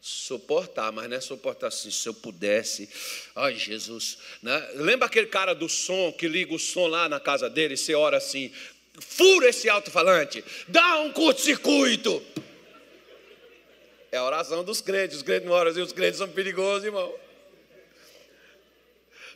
[0.02, 2.90] Suportar, mas não é suportar assim, se eu pudesse,
[3.36, 4.70] ai Jesus, né?
[4.74, 7.94] lembra aquele cara do som que liga o som lá na casa dele, e você
[7.94, 8.52] ora assim,
[9.00, 12.24] fura esse alto-falante, dá um curto-circuito.
[14.12, 17.14] É a oração dos crentes, os crentes não oram assim, os crentes são perigosos, irmão.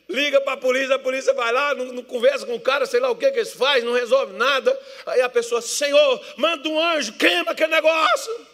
[0.08, 3.00] Liga para a polícia, a polícia vai lá, não, não, conversa com o cara, sei
[3.00, 4.78] lá o que que eles fazem, não resolve nada.
[5.06, 8.46] Aí a pessoa, Senhor, manda um anjo, queima aquele negócio.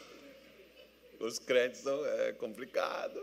[1.18, 3.20] Os crentes são é complicado.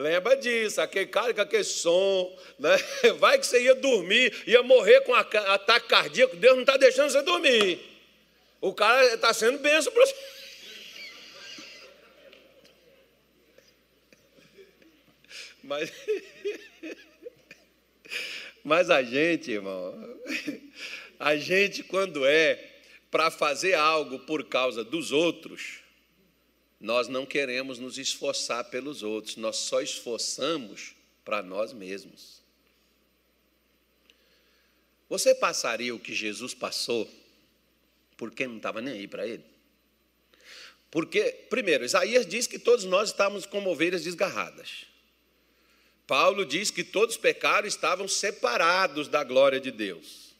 [0.00, 2.74] Lembra disso, aquele cara com aquele som, né?
[3.20, 7.20] vai que você ia dormir, ia morrer com ataque cardíaco, Deus não está deixando você
[7.20, 7.78] dormir.
[8.62, 10.14] O cara está sendo benção para você.
[15.62, 15.92] Mas,
[18.64, 20.18] mas a gente, irmão,
[21.18, 22.58] a gente quando é
[23.10, 25.80] para fazer algo por causa dos outros,
[26.80, 32.40] nós não queremos nos esforçar pelos outros, nós só esforçamos para nós mesmos.
[35.08, 37.10] Você passaria o que Jesus passou
[38.16, 39.44] Porque não estava nem aí para ele.
[40.90, 44.86] Porque, primeiro, Isaías diz que todos nós estávamos como ovelhas desgarradas.
[46.06, 50.34] Paulo diz que todos pecaram e estavam separados da glória de Deus.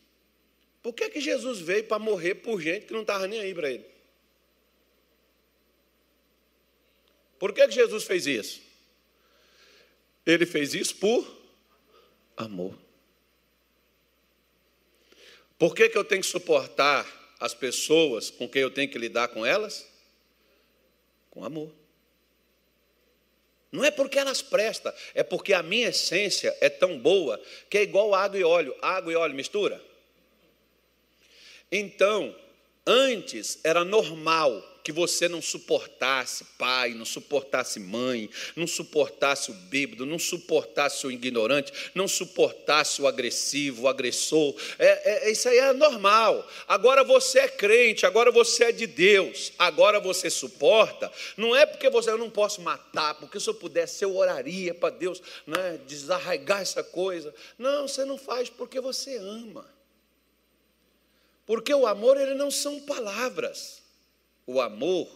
[0.82, 3.70] Por que, que Jesus veio para morrer por gente que não estava nem aí para
[3.70, 3.84] ele?
[7.40, 8.60] Por que, que Jesus fez isso?
[10.26, 11.26] Ele fez isso por
[12.36, 12.78] amor.
[15.58, 17.06] Por que, que eu tenho que suportar
[17.40, 19.88] as pessoas com quem eu tenho que lidar com elas?
[21.30, 21.72] Com amor.
[23.72, 27.82] Não é porque elas prestam, é porque a minha essência é tão boa que é
[27.82, 28.76] igual água e óleo.
[28.82, 29.82] Água e óleo mistura?
[31.72, 32.36] Então,
[32.86, 40.06] antes era normal que você não suportasse pai, não suportasse mãe, não suportasse o bêbado,
[40.06, 44.54] não suportasse o ignorante, não suportasse o agressivo, o agressor.
[44.78, 46.46] É, é, isso aí é normal.
[46.66, 51.10] Agora você é crente, agora você é de Deus, agora você suporta.
[51.36, 54.90] Não é porque você eu não posso matar, porque se eu pudesse eu oraria para
[54.90, 57.34] Deus né, desarraigar essa coisa.
[57.58, 59.64] Não, você não faz porque você ama.
[61.46, 63.79] Porque o amor ele não são palavras.
[64.46, 65.08] O amor,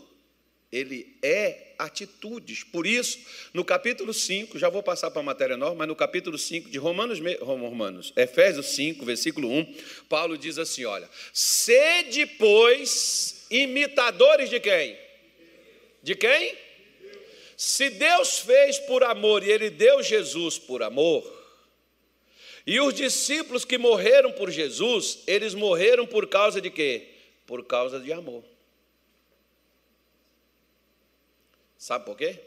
[0.70, 2.64] ele é atitudes.
[2.64, 3.18] Por isso,
[3.52, 6.78] no capítulo 5, já vou passar para a matéria nova, mas no capítulo 5 de
[6.78, 9.74] Romanos, Romanos, Efésios 5, versículo 1,
[10.08, 14.98] Paulo diz assim: olha, sede, pois, imitadores de quem?
[16.02, 16.56] De quem?
[17.56, 21.24] Se Deus fez por amor e Ele deu Jesus por amor,
[22.66, 27.08] e os discípulos que morreram por Jesus, eles morreram por causa de quê?
[27.46, 28.42] Por causa de amor.
[31.84, 32.42] Sabe por quê?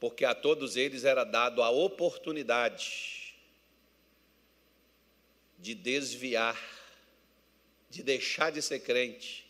[0.00, 3.32] Porque a todos eles era dado a oportunidade
[5.56, 6.60] de desviar,
[7.88, 9.48] de deixar de ser crente,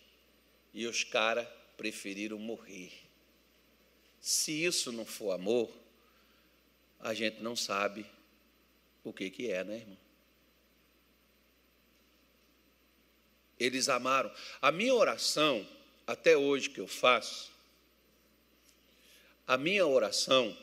[0.75, 1.49] e os caras
[1.79, 2.93] preferiram morrer.
[4.21, 5.75] Se isso não for amor,
[7.01, 8.05] a gente não sabe
[9.03, 9.99] o que, que é, né, irmão?
[13.59, 14.31] Eles amaram.
[14.61, 15.67] A minha oração,
[16.07, 17.52] até hoje que eu faço,
[19.47, 20.57] a minha oração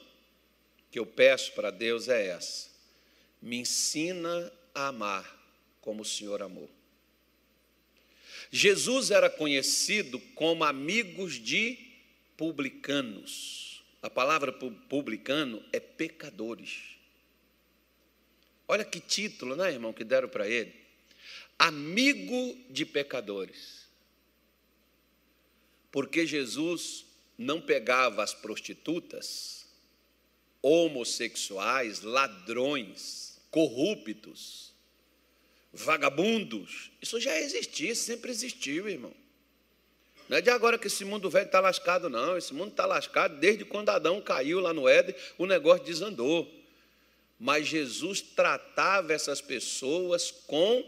[0.91, 2.69] que eu peço para Deus é essa:
[3.41, 5.37] me ensina a amar
[5.81, 6.69] como o Senhor amou.
[8.51, 11.77] Jesus era conhecido como amigos de
[12.35, 13.83] publicanos.
[14.01, 16.97] A palavra publicano é pecadores.
[18.67, 20.73] Olha que título, né, irmão, que deram para ele?
[21.57, 23.87] Amigo de pecadores.
[25.91, 27.05] Porque Jesus
[27.39, 29.65] não pegava as prostitutas,
[30.61, 34.73] homossexuais, ladrões, corruptos,
[35.71, 36.91] vagabundos.
[37.01, 39.13] Isso já existia, sempre existiu, irmão.
[40.27, 42.37] Não é de agora que esse mundo velho está lascado, não.
[42.37, 46.45] Esse mundo está lascado desde quando Adão caiu lá no Éden, o negócio desandou.
[47.39, 50.83] Mas Jesus tratava essas pessoas com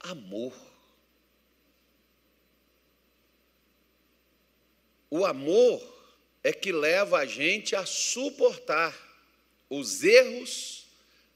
[0.00, 0.52] amor.
[5.14, 5.78] O amor
[6.42, 8.96] é que leva a gente a suportar
[9.68, 10.86] os erros,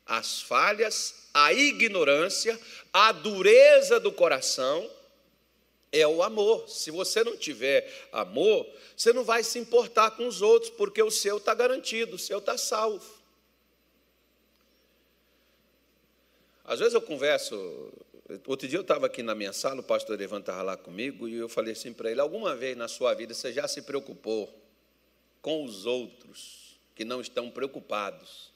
[0.07, 2.59] as falhas, a ignorância,
[2.91, 4.91] a dureza do coração.
[5.93, 6.67] É o amor.
[6.71, 8.67] Se você não tiver amor,
[8.97, 12.39] você não vai se importar com os outros, porque o seu está garantido, o seu
[12.39, 13.05] está salvo.
[16.65, 17.93] Às vezes eu converso.
[18.47, 21.35] Outro dia eu estava aqui na minha sala, o pastor Evan estava lá comigo, e
[21.35, 24.53] eu falei assim para ele: alguma vez na sua vida você já se preocupou
[25.41, 28.51] com os outros que não estão preocupados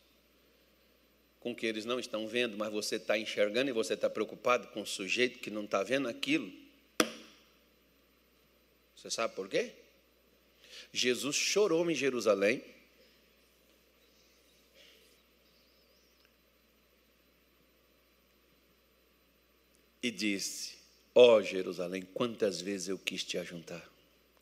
[1.40, 4.68] com o que eles não estão vendo, mas você está enxergando e você está preocupado
[4.68, 6.52] com o sujeito que não está vendo aquilo.
[8.94, 9.72] Você sabe por quê?
[10.92, 12.62] Jesus chorou em Jerusalém.
[20.02, 20.78] E disse:
[21.14, 23.90] Ó oh, Jerusalém, quantas vezes eu quis te ajuntar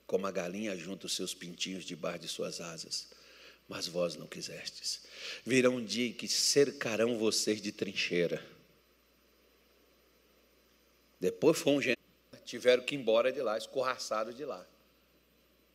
[0.09, 3.09] como a galinha junta os seus pintinhos debaixo de suas asas,
[3.69, 5.03] mas vós não quisestes.
[5.45, 8.43] Virá um dia que cercarão vocês de trincheira.
[11.21, 11.81] Depois foi um
[12.47, 14.67] tiveram que ir embora de lá, escorraçados de lá.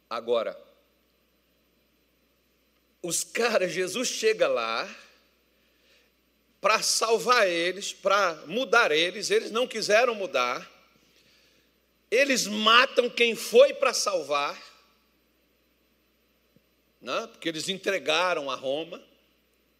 [0.09, 0.59] Agora,
[3.03, 4.89] os caras, Jesus chega lá
[6.63, 10.73] para salvar eles, para mudar eles, eles não quiseram mudar
[12.13, 14.55] eles matam quem foi para salvar,
[17.01, 17.27] né?
[17.31, 19.03] porque eles entregaram a Roma.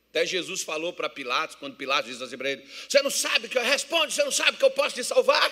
[0.10, 3.58] Até Jesus falou para Pilatos, quando Pilatos disse assim para ele: Você não sabe que
[3.58, 5.52] eu respondo, você não sabe que eu posso te salvar?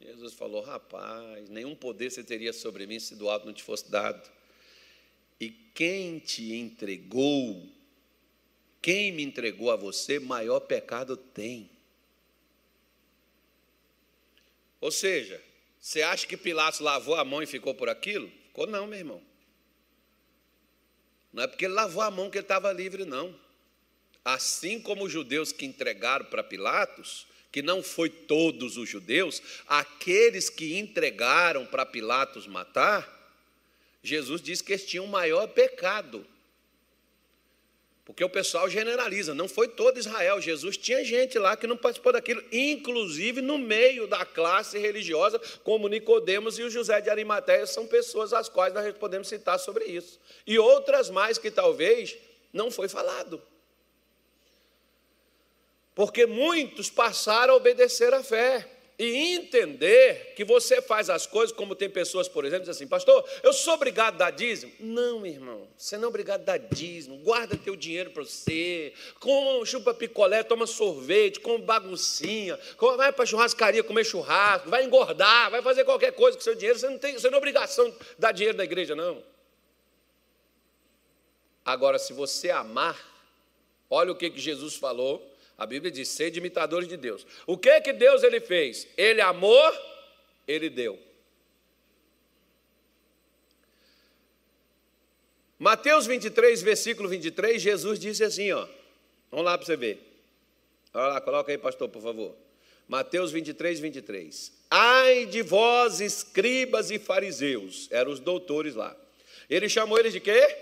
[0.00, 3.90] Jesus falou: Rapaz, nenhum poder você teria sobre mim se do alto não te fosse
[3.90, 4.30] dado.
[5.40, 7.68] E quem te entregou,
[8.82, 11.70] quem me entregou a você, maior pecado tem.
[14.80, 15.40] Ou seja,
[15.80, 18.30] você acha que Pilatos lavou a mão e ficou por aquilo?
[18.48, 19.22] Ficou não, meu irmão.
[21.32, 23.34] Não é porque ele lavou a mão que ele estava livre, não.
[24.24, 30.50] Assim como os judeus que entregaram para Pilatos, que não foi todos os judeus, aqueles
[30.50, 33.20] que entregaram para Pilatos matar,
[34.02, 36.26] Jesus disse que eles tinham maior pecado.
[38.12, 40.38] Porque o pessoal generaliza, não foi todo Israel.
[40.38, 45.88] Jesus tinha gente lá que não participou daquilo, inclusive no meio da classe religiosa, como
[45.88, 50.20] Nicodemos e o José de Arimateia, são pessoas às quais nós podemos citar sobre isso.
[50.46, 52.14] E outras mais que talvez
[52.52, 53.40] não foi falado.
[55.94, 58.68] Porque muitos passaram a obedecer à fé
[59.04, 63.28] e entender que você faz as coisas, como tem pessoas, por exemplo, dizem assim, pastor,
[63.42, 64.72] eu sou obrigado a dar dízimo.
[64.78, 69.64] Não, irmão, você não é obrigado a dar dízimo, guarda teu dinheiro para você, com,
[69.64, 72.58] chupa picolé, toma sorvete, come baguncinha,
[72.96, 76.88] vai para churrascaria comer churrasco, vai engordar, vai fazer qualquer coisa com seu dinheiro, você
[76.88, 79.22] não tem, você não é obrigação de dar dinheiro na igreja, não.
[81.64, 82.98] Agora, se você amar,
[83.88, 87.26] olha o que Jesus falou a Bíblia diz: sede imitadores de Deus.
[87.46, 88.86] O que que Deus ele fez?
[88.96, 89.72] Ele amou,
[90.46, 90.98] ele deu.
[95.58, 98.66] Mateus 23, versículo 23, Jesus disse assim, ó.
[99.30, 100.00] Vamos lá para você ver.
[100.92, 102.34] Olha lá, coloca aí, pastor, por favor.
[102.88, 104.52] Mateus 23, 23.
[104.68, 108.96] Ai de vós, escribas e fariseus, eram os doutores lá.
[109.48, 110.56] Ele chamou eles de quê?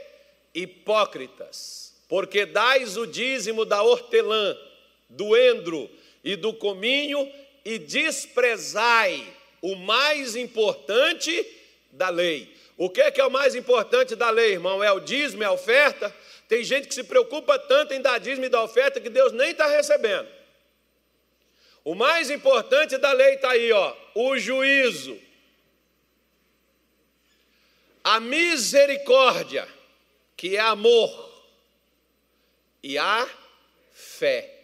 [0.55, 4.55] Hipócritas, porque dais o dízimo da hortelã
[5.11, 5.91] do endro
[6.25, 7.31] e do cominho
[7.65, 9.27] e desprezai
[9.61, 11.47] o mais importante
[11.93, 12.55] da lei.
[12.77, 14.83] O que é, que é o mais importante da lei, irmão?
[14.83, 16.15] É o dízimo, é a oferta?
[16.49, 19.51] Tem gente que se preocupa tanto em dar dízimo e dar oferta que Deus nem
[19.51, 20.29] está recebendo.
[21.85, 25.19] O mais importante da lei está aí, ó, o juízo,
[28.03, 29.69] a misericórdia,
[30.37, 31.31] que é amor,
[32.83, 33.29] e a
[33.93, 34.60] fé.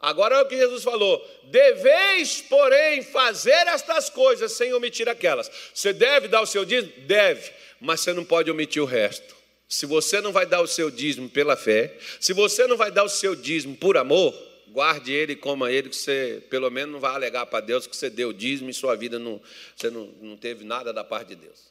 [0.00, 5.50] Agora é o que Jesus falou: deveis, porém, fazer estas coisas sem omitir aquelas.
[5.74, 6.92] Você deve dar o seu dízimo?
[7.06, 9.36] Deve, mas você não pode omitir o resto.
[9.68, 13.04] Se você não vai dar o seu dízimo pela fé, se você não vai dar
[13.04, 14.34] o seu dízimo por amor,
[14.68, 17.96] guarde ele e coma ele, que você pelo menos não vai alegar para Deus que
[17.96, 19.40] você deu o dízimo e sua vida não,
[19.76, 21.70] você não, não teve nada da parte de Deus.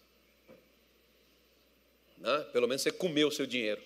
[2.20, 2.46] Né?
[2.54, 3.82] Pelo menos você comeu o seu dinheiro.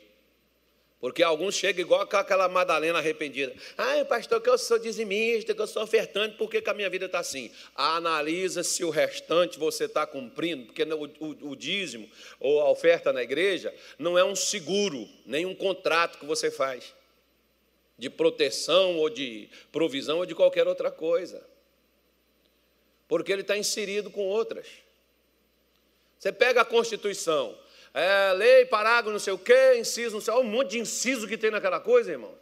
[1.03, 3.53] Porque alguns chegam igual aquela Madalena arrependida.
[3.77, 6.89] Ah, pastor, que eu sou dizimista, que eu sou ofertante, por que, que a minha
[6.89, 7.51] vida está assim?
[7.75, 13.11] Analisa se o restante você está cumprindo, porque o, o, o, dízimo ou a oferta
[13.11, 16.95] na igreja não é um seguro, nem um contrato que você faz
[17.97, 21.45] de proteção ou de provisão ou de qualquer outra coisa.
[23.09, 24.67] Porque ele está inserido com outras.
[26.17, 27.57] Você pega a Constituição,
[27.93, 31.27] é, lei, parágrafo, não sei o quê, inciso, não sei, olha um monte de inciso
[31.27, 32.35] que tem naquela coisa, irmão.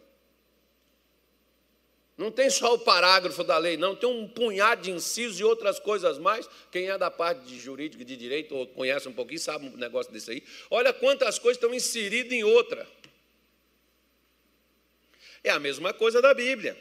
[2.18, 5.80] Não tem só o parágrafo da lei, não, tem um punhado de incisos e outras
[5.80, 6.48] coisas mais.
[6.72, 10.12] Quem é da parte de jurídica, de direito, ou conhece um pouquinho, sabe um negócio
[10.14, 10.44] desse aí.
[10.70, 12.88] Olha quantas coisas estão inseridas em outra.
[15.44, 16.78] É a mesma coisa da Bíblia.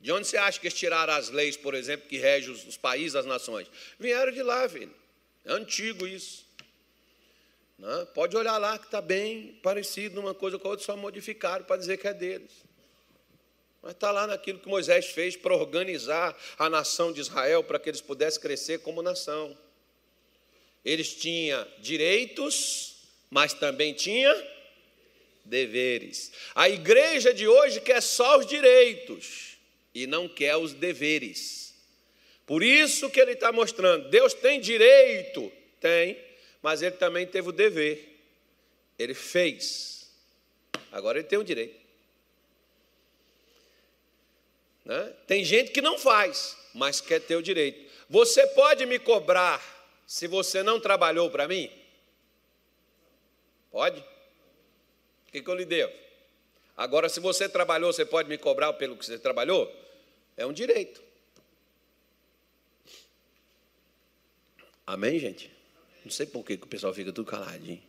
[0.00, 2.76] De onde você acha que eles tiraram as leis, por exemplo, que regem os, os
[2.76, 3.70] países, as nações?
[3.98, 4.94] Vieram de lá, filho.
[5.44, 6.43] É antigo isso.
[7.78, 8.06] Né?
[8.14, 11.76] Pode olhar lá que está bem parecido uma coisa com a outra, só modificaram para
[11.76, 12.52] dizer que é deles.
[13.82, 17.90] Mas está lá naquilo que Moisés fez para organizar a nação de Israel, para que
[17.90, 19.56] eles pudessem crescer como nação.
[20.84, 22.96] Eles tinham direitos,
[23.30, 24.32] mas também tinha
[25.44, 26.32] deveres.
[26.54, 29.58] A igreja de hoje quer só os direitos
[29.94, 31.74] e não quer os deveres.
[32.46, 35.52] Por isso que ele está mostrando: Deus tem direito?
[35.80, 36.18] Tem
[36.64, 38.18] mas ele também teve o dever.
[38.98, 40.10] Ele fez.
[40.90, 41.78] Agora ele tem o direito.
[44.82, 45.14] Né?
[45.26, 47.92] Tem gente que não faz, mas quer ter o direito.
[48.08, 49.62] Você pode me cobrar
[50.06, 51.70] se você não trabalhou para mim?
[53.70, 54.00] Pode?
[54.00, 55.92] O que, que eu lhe devo?
[56.74, 59.70] Agora, se você trabalhou, você pode me cobrar pelo que você trabalhou?
[60.34, 61.02] É um direito.
[64.86, 65.53] Amém, gente?
[66.04, 67.82] Não sei por que o pessoal fica tudo caladinho.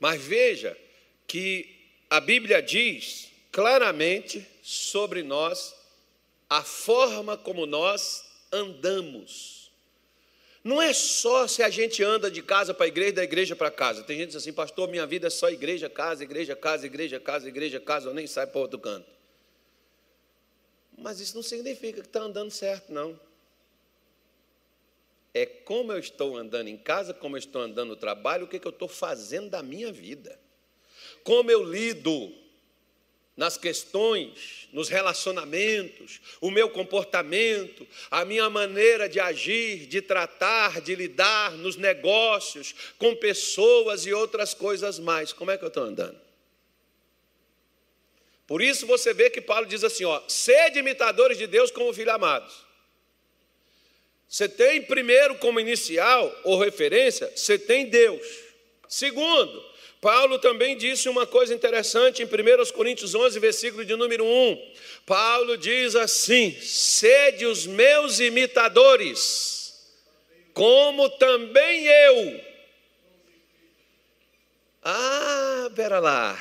[0.00, 0.76] Mas veja
[1.26, 1.76] que
[2.08, 5.74] a Bíblia diz claramente sobre nós
[6.48, 9.70] a forma como nós andamos.
[10.64, 13.70] Não é só se a gente anda de casa para a igreja, da igreja para
[13.70, 14.02] casa.
[14.02, 17.20] Tem gente que diz assim, pastor, minha vida é só igreja, casa, igreja, casa, igreja,
[17.20, 19.08] casa, igreja, casa, eu nem saio para outro canto.
[20.96, 23.18] Mas isso não significa que está andando certo, não.
[25.34, 28.58] É como eu estou andando em casa, como eu estou andando no trabalho, o que,
[28.58, 30.38] que eu estou fazendo da minha vida.
[31.22, 32.32] Como eu lido
[33.38, 40.96] nas questões, nos relacionamentos, o meu comportamento, a minha maneira de agir, de tratar, de
[40.96, 45.32] lidar nos negócios, com pessoas e outras coisas mais.
[45.32, 46.18] Como é que eu estou andando?
[48.44, 52.14] Por isso você vê que Paulo diz assim: ó, sede imitadores de Deus como filhos
[52.14, 52.66] amados.
[54.28, 58.20] Você tem primeiro como inicial ou referência, você tem Deus.
[58.86, 59.64] Segundo,
[60.00, 64.72] Paulo também disse uma coisa interessante em 1 Coríntios 11, versículo de número 1.
[65.06, 69.88] Paulo diz assim: Sede os meus imitadores,
[70.52, 72.40] como também eu.
[74.84, 76.38] Ah, pera lá.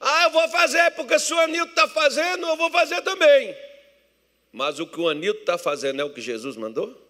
[0.00, 3.54] Ah, eu vou fazer, porque o Anilton está fazendo, eu vou fazer também.
[4.52, 7.08] Mas o que o Anilton está fazendo é o que Jesus mandou?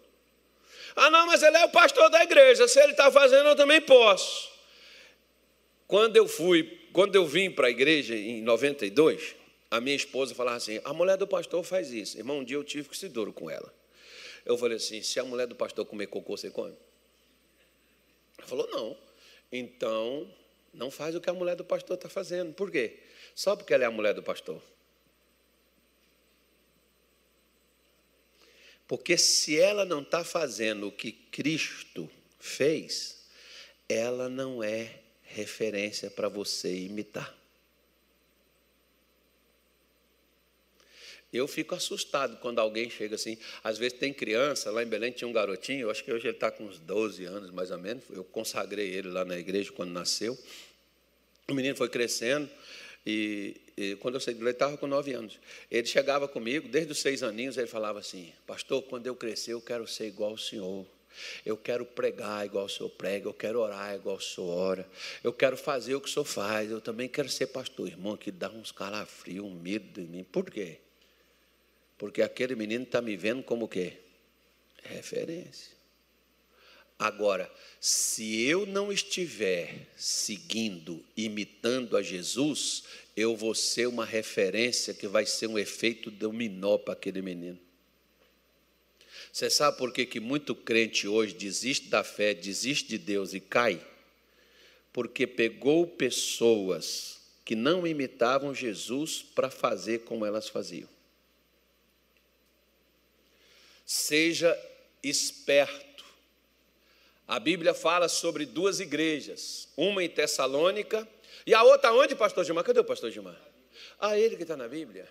[0.95, 2.67] Ah, não, mas ele é o pastor da igreja.
[2.67, 4.49] Se ele está fazendo, eu também posso.
[5.87, 9.35] Quando eu fui, quando eu vim para a igreja em 92,
[9.69, 12.17] a minha esposa falava assim: a mulher do pastor faz isso.
[12.17, 13.73] Irmão, um dia eu tive que se duro com ela.
[14.45, 16.75] Eu falei assim: se a mulher do pastor comer cocô, você come?
[18.37, 18.97] Ela falou: não.
[19.51, 20.29] Então,
[20.73, 22.53] não faz o que a mulher do pastor está fazendo.
[22.53, 22.99] Por quê?
[23.35, 24.61] Só porque ela é a mulher do pastor.
[28.91, 33.25] Porque se ela não está fazendo o que Cristo fez,
[33.87, 37.33] ela não é referência para você imitar.
[41.31, 43.37] Eu fico assustado quando alguém chega assim.
[43.63, 46.35] Às vezes tem criança, lá em Belém tinha um garotinho, eu acho que hoje ele
[46.35, 48.03] está com uns 12 anos mais ou menos.
[48.09, 50.37] Eu consagrei ele lá na igreja quando nasceu.
[51.47, 52.49] O menino foi crescendo
[53.07, 55.39] e, e quando eu saí lá, ele estava com 9 anos.
[55.69, 59.61] Ele chegava comigo, desde os seis aninhos, ele falava assim: Pastor, quando eu crescer, eu
[59.61, 60.85] quero ser igual ao senhor.
[61.45, 64.89] Eu quero pregar igual o senhor prega, eu quero orar igual o senhor ora,
[65.21, 67.87] eu quero fazer o que o senhor faz, eu também quero ser pastor.
[67.87, 70.23] Irmão, que dá uns calafrios, um medo de mim.
[70.23, 70.77] Por quê?
[71.97, 73.97] Porque aquele menino está me vendo como o quê?
[74.83, 75.80] Referência.
[77.01, 82.83] Agora, se eu não estiver seguindo, imitando a Jesus,
[83.17, 87.57] eu vou ser uma referência que vai ser um efeito dominó para aquele menino.
[89.33, 93.39] Você sabe por que, que muito crente hoje desiste da fé, desiste de Deus e
[93.39, 93.83] cai?
[94.93, 100.87] Porque pegou pessoas que não imitavam Jesus para fazer como elas faziam.
[103.87, 104.55] Seja
[105.01, 105.90] esperto.
[107.31, 111.07] A Bíblia fala sobre duas igrejas, uma em Tessalônica
[111.47, 112.61] e a outra onde, pastor Gilmar?
[112.65, 113.41] Cadê o pastor Gilmar?
[113.97, 115.07] Ah, ele que está na Bíblia.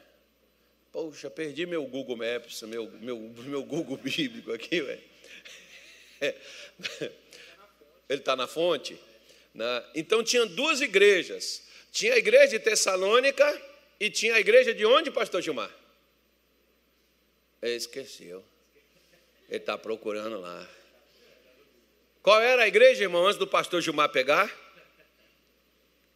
[0.93, 5.03] Poxa, perdi meu Google Maps, meu, meu, meu Google bíblico aqui, velho.
[8.07, 9.01] Ele está na fonte.
[9.95, 11.63] Então tinha duas igrejas.
[11.91, 13.63] Tinha a igreja de Tessalônica
[13.99, 15.75] e tinha a igreja de onde, pastor Gilmar?
[17.63, 18.45] Ele esqueceu.
[19.49, 20.80] Ele está procurando lá.
[22.23, 24.51] Qual era a igreja, irmão, antes do pastor Gilmar pegar?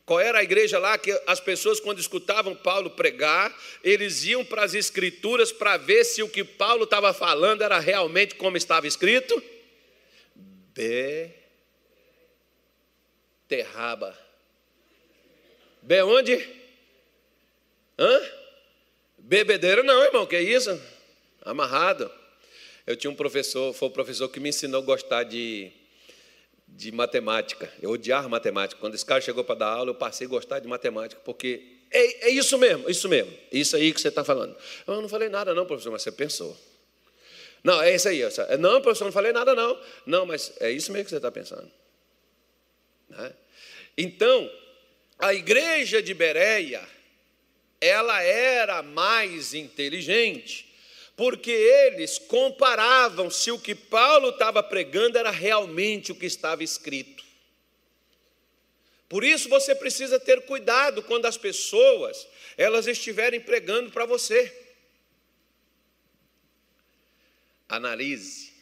[0.05, 4.63] Qual era a igreja lá que as pessoas, quando escutavam Paulo pregar, eles iam para
[4.63, 9.43] as escrituras para ver se o que Paulo estava falando era realmente como estava escrito?
[10.75, 11.31] B.
[13.49, 14.19] Terraba.
[15.81, 16.47] B onde?
[17.99, 18.31] Hã?
[19.17, 20.79] Bebedeira não, irmão, que isso?
[21.43, 22.11] Amarrado.
[22.87, 25.73] Eu tinha um professor, foi o professor que me ensinou a gostar de
[26.77, 27.73] de matemática.
[27.81, 28.81] Eu odiava matemática.
[28.81, 32.29] Quando esse cara chegou para dar aula, eu passei a gostar de matemática, porque é,
[32.29, 33.33] é isso mesmo, isso mesmo.
[33.51, 34.57] Isso aí que você está falando.
[34.87, 36.57] Eu não falei nada, não, professor, mas você pensou.
[37.63, 38.21] Não, é isso aí.
[38.59, 39.81] Não, professor, não falei nada, não.
[40.05, 41.71] Não, mas é isso mesmo que você está pensando.
[43.09, 43.33] Né?
[43.97, 44.51] Então,
[45.19, 46.83] a igreja de Bereia,
[47.81, 50.74] ela era mais inteligente
[51.17, 57.25] porque eles comparavam se o que Paulo estava pregando era realmente o que estava escrito.
[59.09, 64.53] Por isso você precisa ter cuidado quando as pessoas elas estiverem pregando para você.
[67.69, 68.53] Analise.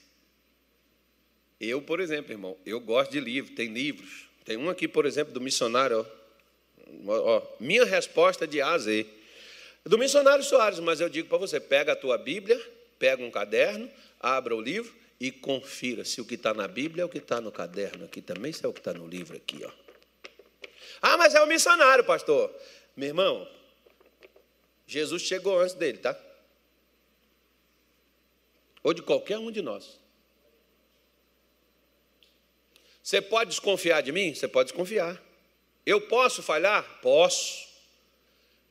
[1.61, 4.29] Eu, por exemplo, irmão, eu gosto de livro, tem livros.
[4.45, 6.07] Tem um aqui, por exemplo, do missionário,
[7.07, 9.07] ó, ó minha resposta de A a Z.
[9.85, 12.61] Do missionário Soares, mas eu digo para você: pega a tua Bíblia,
[12.99, 17.05] pega um caderno, abra o livro e confira se o que está na Bíblia é
[17.05, 19.65] o que está no caderno aqui também, se é o que está no livro aqui.
[19.65, 19.71] Ó.
[21.01, 22.55] Ah, mas é o missionário, pastor.
[22.97, 23.49] Meu irmão,
[24.87, 26.17] Jesus chegou antes dele, tá?
[28.83, 29.99] Ou de qualquer um de nós.
[33.03, 34.35] Você pode desconfiar de mim?
[34.35, 35.21] Você pode desconfiar.
[35.85, 37.01] Eu posso falhar?
[37.01, 37.72] Posso.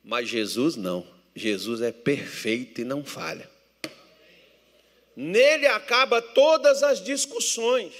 [0.04, 1.06] Mas Jesus não.
[1.34, 3.48] Jesus é perfeito e não falha.
[5.16, 7.92] Nele acaba todas as discussões.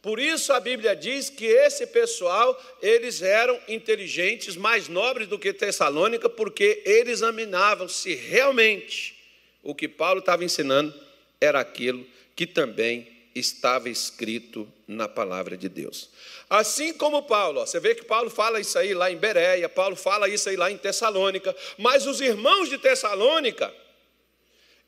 [0.00, 5.52] Por isso a Bíblia diz que esse pessoal, eles eram inteligentes, mais nobres do que
[5.52, 9.16] Tessalônica, porque eles examinavam se realmente
[9.62, 10.94] o que Paulo estava ensinando
[11.40, 16.10] era aquilo que também estava escrito na palavra de Deus.
[16.48, 19.96] Assim como Paulo, ó, você vê que Paulo fala isso aí lá em Bereia, Paulo
[19.96, 23.72] fala isso aí lá em Tessalônica, mas os irmãos de Tessalônica,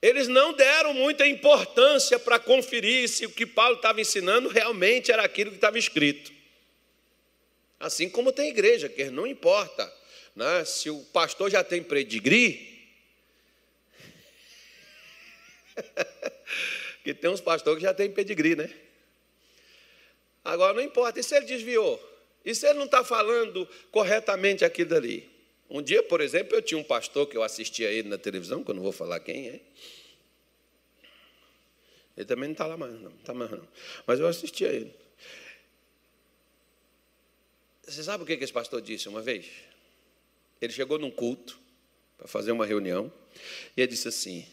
[0.00, 5.22] eles não deram muita importância para conferir se o que Paulo estava ensinando realmente era
[5.22, 6.32] aquilo que estava escrito.
[7.78, 9.90] Assim como tem igreja, que não importa
[10.34, 12.68] né, se o pastor já tem pedigree.
[17.02, 18.70] que tem uns pastores que já tem pedigree, né?
[20.44, 22.00] Agora não importa, e se ele desviou?
[22.44, 25.28] E se ele não está falando corretamente aquilo dali?
[25.68, 28.70] Um dia, por exemplo, eu tinha um pastor que eu assistia ele na televisão, que
[28.70, 29.60] eu não vou falar quem é.
[32.16, 33.68] Ele também não está lá mais, não, está mais não.
[34.06, 34.92] Mas eu assistia ele.
[37.82, 39.46] Você sabe o que esse pastor disse uma vez?
[40.60, 41.58] Ele chegou num culto
[42.18, 43.12] para fazer uma reunião
[43.76, 44.46] e ele disse assim: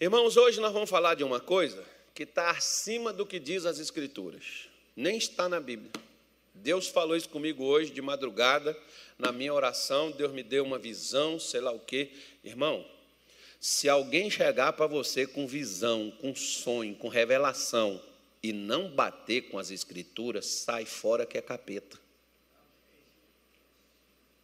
[0.00, 3.78] Irmãos, hoje nós vamos falar de uma coisa que está acima do que diz as
[3.78, 5.92] Escrituras, nem está na Bíblia.
[6.52, 8.76] Deus falou isso comigo hoje de madrugada,
[9.16, 12.10] na minha oração, Deus me deu uma visão, sei lá o quê.
[12.42, 12.84] Irmão,
[13.60, 18.02] se alguém chegar para você com visão, com sonho, com revelação
[18.42, 21.96] e não bater com as escrituras, sai fora que é capeta.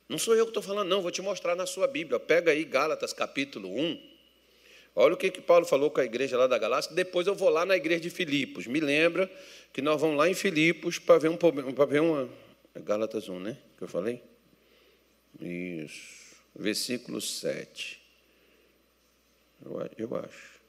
[0.09, 2.21] Não sou eu que estou falando, não, vou te mostrar na sua Bíblia.
[2.21, 4.11] Pega aí Gálatas capítulo 1.
[4.95, 6.95] Olha o que, que Paulo falou com a igreja lá da Galácia.
[6.95, 8.66] Depois eu vou lá na igreja de Filipos.
[8.66, 9.30] Me lembra
[9.72, 12.28] que nós vamos lá em Filipos para ver um para ver uma.
[12.74, 13.59] É Gálatas 1, né?
[13.78, 14.22] Que eu falei?
[15.41, 16.36] Isso.
[16.55, 18.01] Versículo 7.
[19.64, 20.61] Eu, eu acho.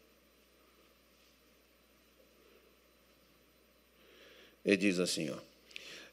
[4.64, 5.38] Ele diz assim, ó.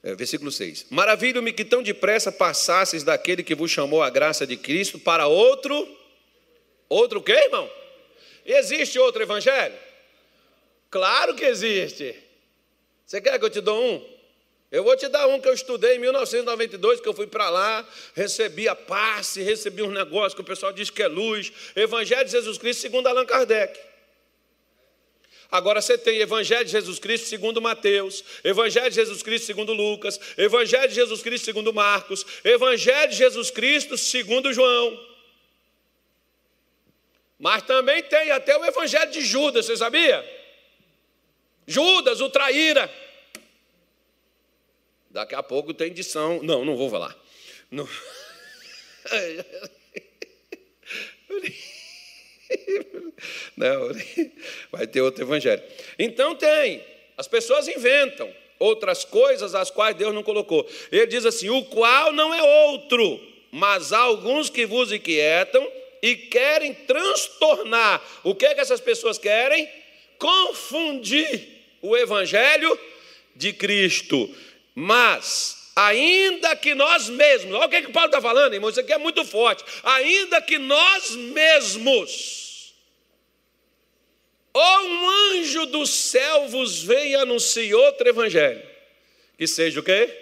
[0.02, 0.86] É, versículo 6.
[0.90, 5.96] Maravilho-me que tão depressa passasses daquele que vos chamou a graça de Cristo para outro.
[6.88, 7.68] Outro quê, irmão?
[8.48, 9.76] Existe outro evangelho?
[10.90, 12.16] Claro que existe.
[13.04, 14.18] Você quer que eu te dou um?
[14.70, 17.86] Eu vou te dar um que eu estudei em 1992, que eu fui para lá,
[18.14, 21.52] recebi a passe, recebi um negócio que o pessoal diz que é luz.
[21.76, 23.78] Evangelho de Jesus Cristo segundo Allan Kardec.
[25.50, 30.20] Agora você tem Evangelho de Jesus Cristo segundo Mateus, Evangelho de Jesus Cristo segundo Lucas,
[30.36, 35.07] Evangelho de Jesus Cristo segundo Marcos, Evangelho de Jesus Cristo segundo João.
[37.38, 40.24] Mas também tem até o Evangelho de Judas, você sabia?
[41.66, 42.90] Judas, o traíra.
[45.10, 46.42] Daqui a pouco tem edição.
[46.42, 47.16] Não, não vou falar.
[47.70, 47.88] Não.
[53.56, 53.88] Não,
[54.72, 55.62] vai ter outro evangelho.
[55.98, 56.82] Então tem.
[57.16, 60.66] As pessoas inventam outras coisas as quais Deus não colocou.
[60.90, 63.20] Ele diz assim: o qual não é outro,
[63.50, 65.66] mas há alguns que vos inquietam
[66.02, 68.02] e querem transtornar.
[68.22, 69.68] O que é que essas pessoas querem?
[70.18, 71.48] Confundir
[71.80, 72.78] o evangelho
[73.34, 74.34] de Cristo.
[74.74, 78.80] Mas, ainda que nós mesmos, olha o que, é que Paulo está falando, irmão, isso
[78.80, 79.64] aqui é muito forte.
[79.82, 82.74] Ainda que nós mesmos,
[84.52, 88.62] ou um anjo do céu vos venha anuncie outro evangelho,
[89.36, 90.16] que seja o quê?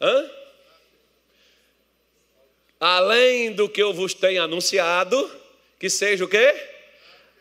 [0.00, 0.30] Hã?
[2.86, 5.16] Além do que eu vos tenho anunciado,
[5.80, 6.54] que seja o quê?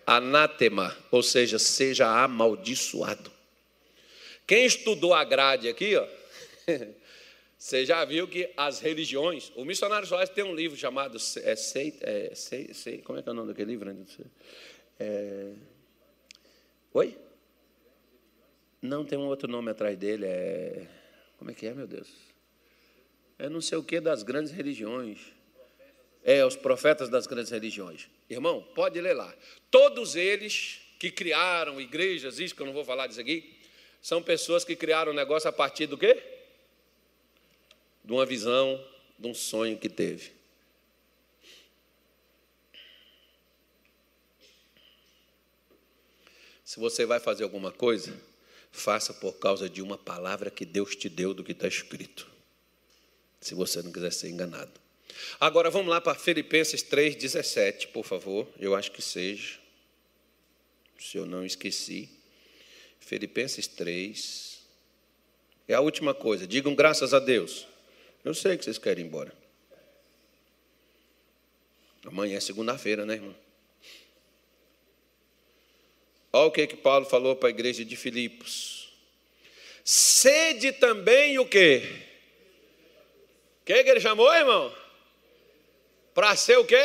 [0.08, 3.30] Anátema, ou seja, seja amaldiçoado.
[4.48, 6.08] Quem estudou a grade aqui, ó,
[7.60, 9.52] você já viu que as religiões.
[9.58, 13.28] O missionário Soares tem um livro chamado é, sei, é, sei, sei, Como é que
[13.28, 13.94] é o nome daquele livro?
[14.98, 15.52] É,
[16.94, 17.18] oi?
[18.82, 20.26] Não, tem um outro nome atrás dele.
[20.26, 20.88] É,
[21.38, 22.33] como é que é, meu Deus?
[23.44, 25.20] É não sei o que das grandes religiões.
[26.24, 28.08] É, os profetas das grandes religiões.
[28.30, 29.36] Irmão, pode ler lá.
[29.70, 33.54] Todos eles que criaram igrejas, isso que eu não vou falar disso aqui,
[34.02, 36.24] são pessoas que criaram um negócio a partir do quê?
[38.02, 38.82] De uma visão,
[39.20, 40.32] de um sonho que teve.
[46.64, 48.18] Se você vai fazer alguma coisa,
[48.72, 52.32] faça por causa de uma palavra que Deus te deu do que está escrito.
[53.44, 54.72] Se você não quiser ser enganado.
[55.38, 58.48] Agora vamos lá para Filipenses 3,17, por favor.
[58.58, 59.60] Eu acho que seja.
[60.98, 62.10] Se eu não esqueci.
[63.02, 64.62] Filipenses 3.
[65.68, 66.48] É a última coisa.
[66.48, 67.68] Digam graças a Deus.
[68.24, 69.34] Eu sei que vocês querem ir embora.
[72.06, 73.36] Amanhã é segunda-feira, né, irmão?
[76.32, 78.89] Olha o que, que Paulo falou para a igreja de Filipos.
[79.84, 82.12] Sede também o quê?
[83.64, 84.74] O que, que ele chamou, irmão?
[86.14, 86.84] Para ser o quê?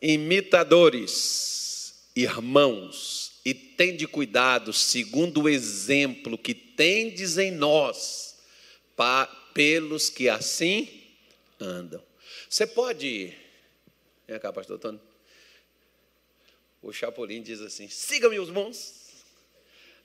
[0.00, 8.38] Imitadores, irmãos, e tende cuidado, segundo o exemplo que tendes em nós,
[8.96, 11.04] pa, pelos que assim
[11.60, 12.02] andam.
[12.48, 13.34] Você pode.
[14.26, 15.08] Vem cá, pastor Antônio
[16.82, 18.94] o Chapolin diz assim: siga-me os bons.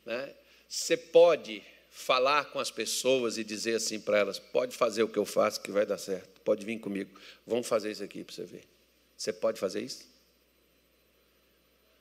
[0.06, 0.34] Né?
[0.68, 1.64] Você pode
[1.94, 5.62] falar com as pessoas e dizer assim para elas: pode fazer o que eu faço
[5.62, 8.64] que vai dar certo, pode vir comigo, vamos fazer isso aqui para você ver.
[9.16, 10.12] Você pode fazer isso?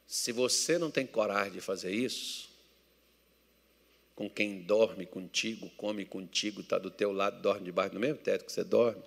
[0.06, 2.50] Se você não tem coragem de fazer isso,
[4.16, 8.44] com quem dorme contigo, come contigo, está do teu lado, dorme debaixo do mesmo teto
[8.44, 9.02] que você dorme,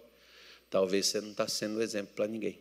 [0.69, 2.59] talvez você não está sendo um exemplo para ninguém.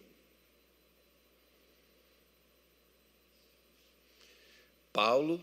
[4.93, 5.43] Paulo,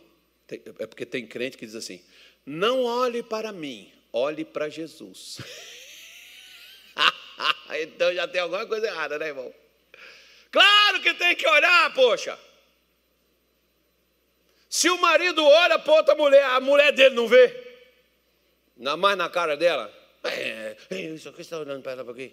[0.79, 2.01] é porque tem crente que diz assim:
[2.45, 5.39] não olhe para mim, olhe para Jesus.
[7.81, 9.53] então já tem alguma coisa errada, né, irmão?
[10.51, 12.37] Claro que tem que olhar, poxa.
[14.69, 17.77] Se o marido olha para outra mulher, a mulher dele não vê,
[18.77, 19.93] ainda mais na cara dela.
[20.23, 20.77] É,
[21.13, 22.31] isso aqui está olhando para ela para quê?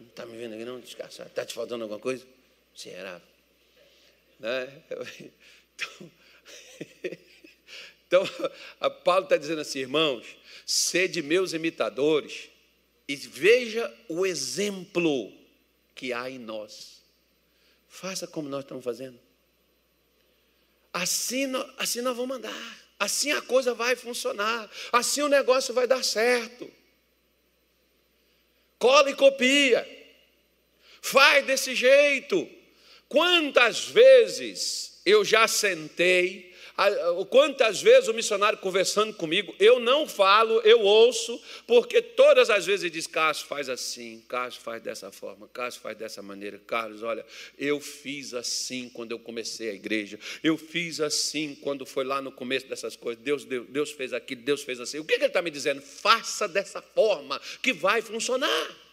[0.00, 0.80] Não está me vendo aqui, não?
[0.80, 1.26] Descansar.
[1.26, 2.26] Está te faltando alguma coisa?
[2.74, 3.20] Será?
[4.38, 4.82] Né?
[5.76, 6.10] Então,
[8.14, 10.24] então, Paulo está dizendo assim, irmãos,
[10.64, 12.48] sede meus imitadores
[13.08, 15.32] e veja o exemplo
[15.94, 17.02] que há em nós.
[17.88, 19.18] Faça como nós estamos fazendo.
[20.92, 21.46] Assim,
[21.76, 22.84] assim nós vamos andar.
[22.98, 24.70] Assim a coisa vai funcionar.
[24.92, 26.70] Assim o negócio vai dar certo.
[28.78, 29.86] Cola e copia.
[31.02, 32.48] Faz desse jeito.
[33.08, 36.53] Quantas vezes eu já sentei
[37.30, 42.82] Quantas vezes o missionário conversando comigo, eu não falo, eu ouço, porque todas as vezes
[42.82, 46.60] ele diz: Carlos, faz assim, Carlos, faz dessa forma, Carlos, faz dessa maneira.
[46.66, 47.24] Carlos, olha,
[47.56, 52.32] eu fiz assim quando eu comecei a igreja, eu fiz assim quando foi lá no
[52.32, 53.22] começo dessas coisas.
[53.22, 54.98] Deus, Deus, Deus fez aquilo, Deus fez assim.
[54.98, 55.80] O que, que ele está me dizendo?
[55.80, 58.84] Faça dessa forma que vai funcionar.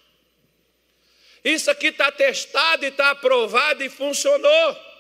[1.44, 4.91] Isso aqui está testado e está aprovado e funcionou.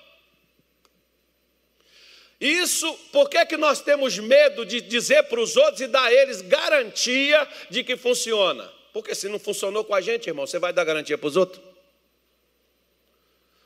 [2.42, 6.12] Isso, por que, que nós temos medo de dizer para os outros e dar a
[6.12, 8.68] eles garantia de que funciona?
[8.92, 11.62] Porque se não funcionou com a gente, irmão, você vai dar garantia para os outros?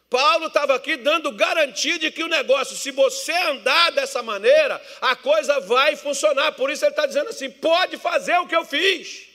[0.10, 5.16] Paulo estava aqui dando garantia de que o negócio, se você andar dessa maneira, a
[5.16, 6.52] coisa vai funcionar.
[6.52, 9.35] Por isso ele está dizendo assim: pode fazer o que eu fiz.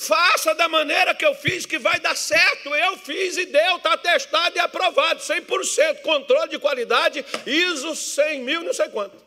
[0.00, 2.74] Faça da maneira que eu fiz, que vai dar certo.
[2.74, 6.00] Eu fiz e deu, está testado e aprovado, 100%.
[6.00, 9.22] Controle de qualidade, ISO 100 mil, não sei quanto.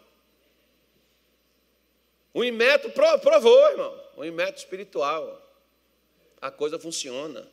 [2.34, 4.04] O Inmetro provou, irmão.
[4.18, 5.40] O Inmetro espiritual.
[6.42, 7.48] A coisa funciona.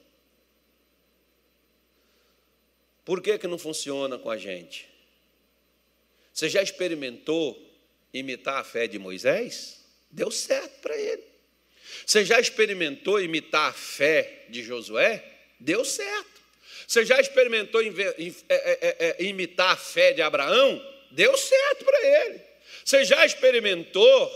[3.04, 4.88] Por que, que não funciona com a gente?
[6.32, 7.70] Você já experimentou
[8.14, 9.84] imitar a fé de Moisés?
[10.10, 11.29] Deu certo para ele.
[12.06, 15.24] Você já experimentou imitar a fé de Josué?
[15.58, 16.40] Deu certo.
[16.86, 17.90] Você já experimentou é,
[18.48, 20.84] é, é, imitar a fé de Abraão?
[21.10, 22.40] Deu certo para ele.
[22.84, 24.30] Você já experimentou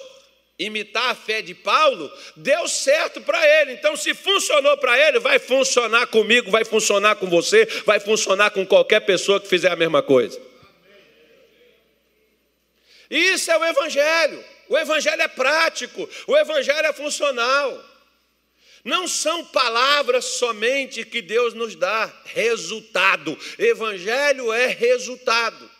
[0.58, 2.10] imitar a fé de Paulo?
[2.36, 3.72] Deu certo para ele.
[3.72, 8.64] Então, se funcionou para ele, vai funcionar comigo, vai funcionar com você, vai funcionar com
[8.64, 10.40] qualquer pessoa que fizer a mesma coisa.
[13.10, 14.44] Isso é o Evangelho.
[14.68, 17.94] O Evangelho é prático, o Evangelho é funcional.
[18.84, 23.38] Não são palavras somente que Deus nos dá, resultado.
[23.58, 25.73] Evangelho é resultado.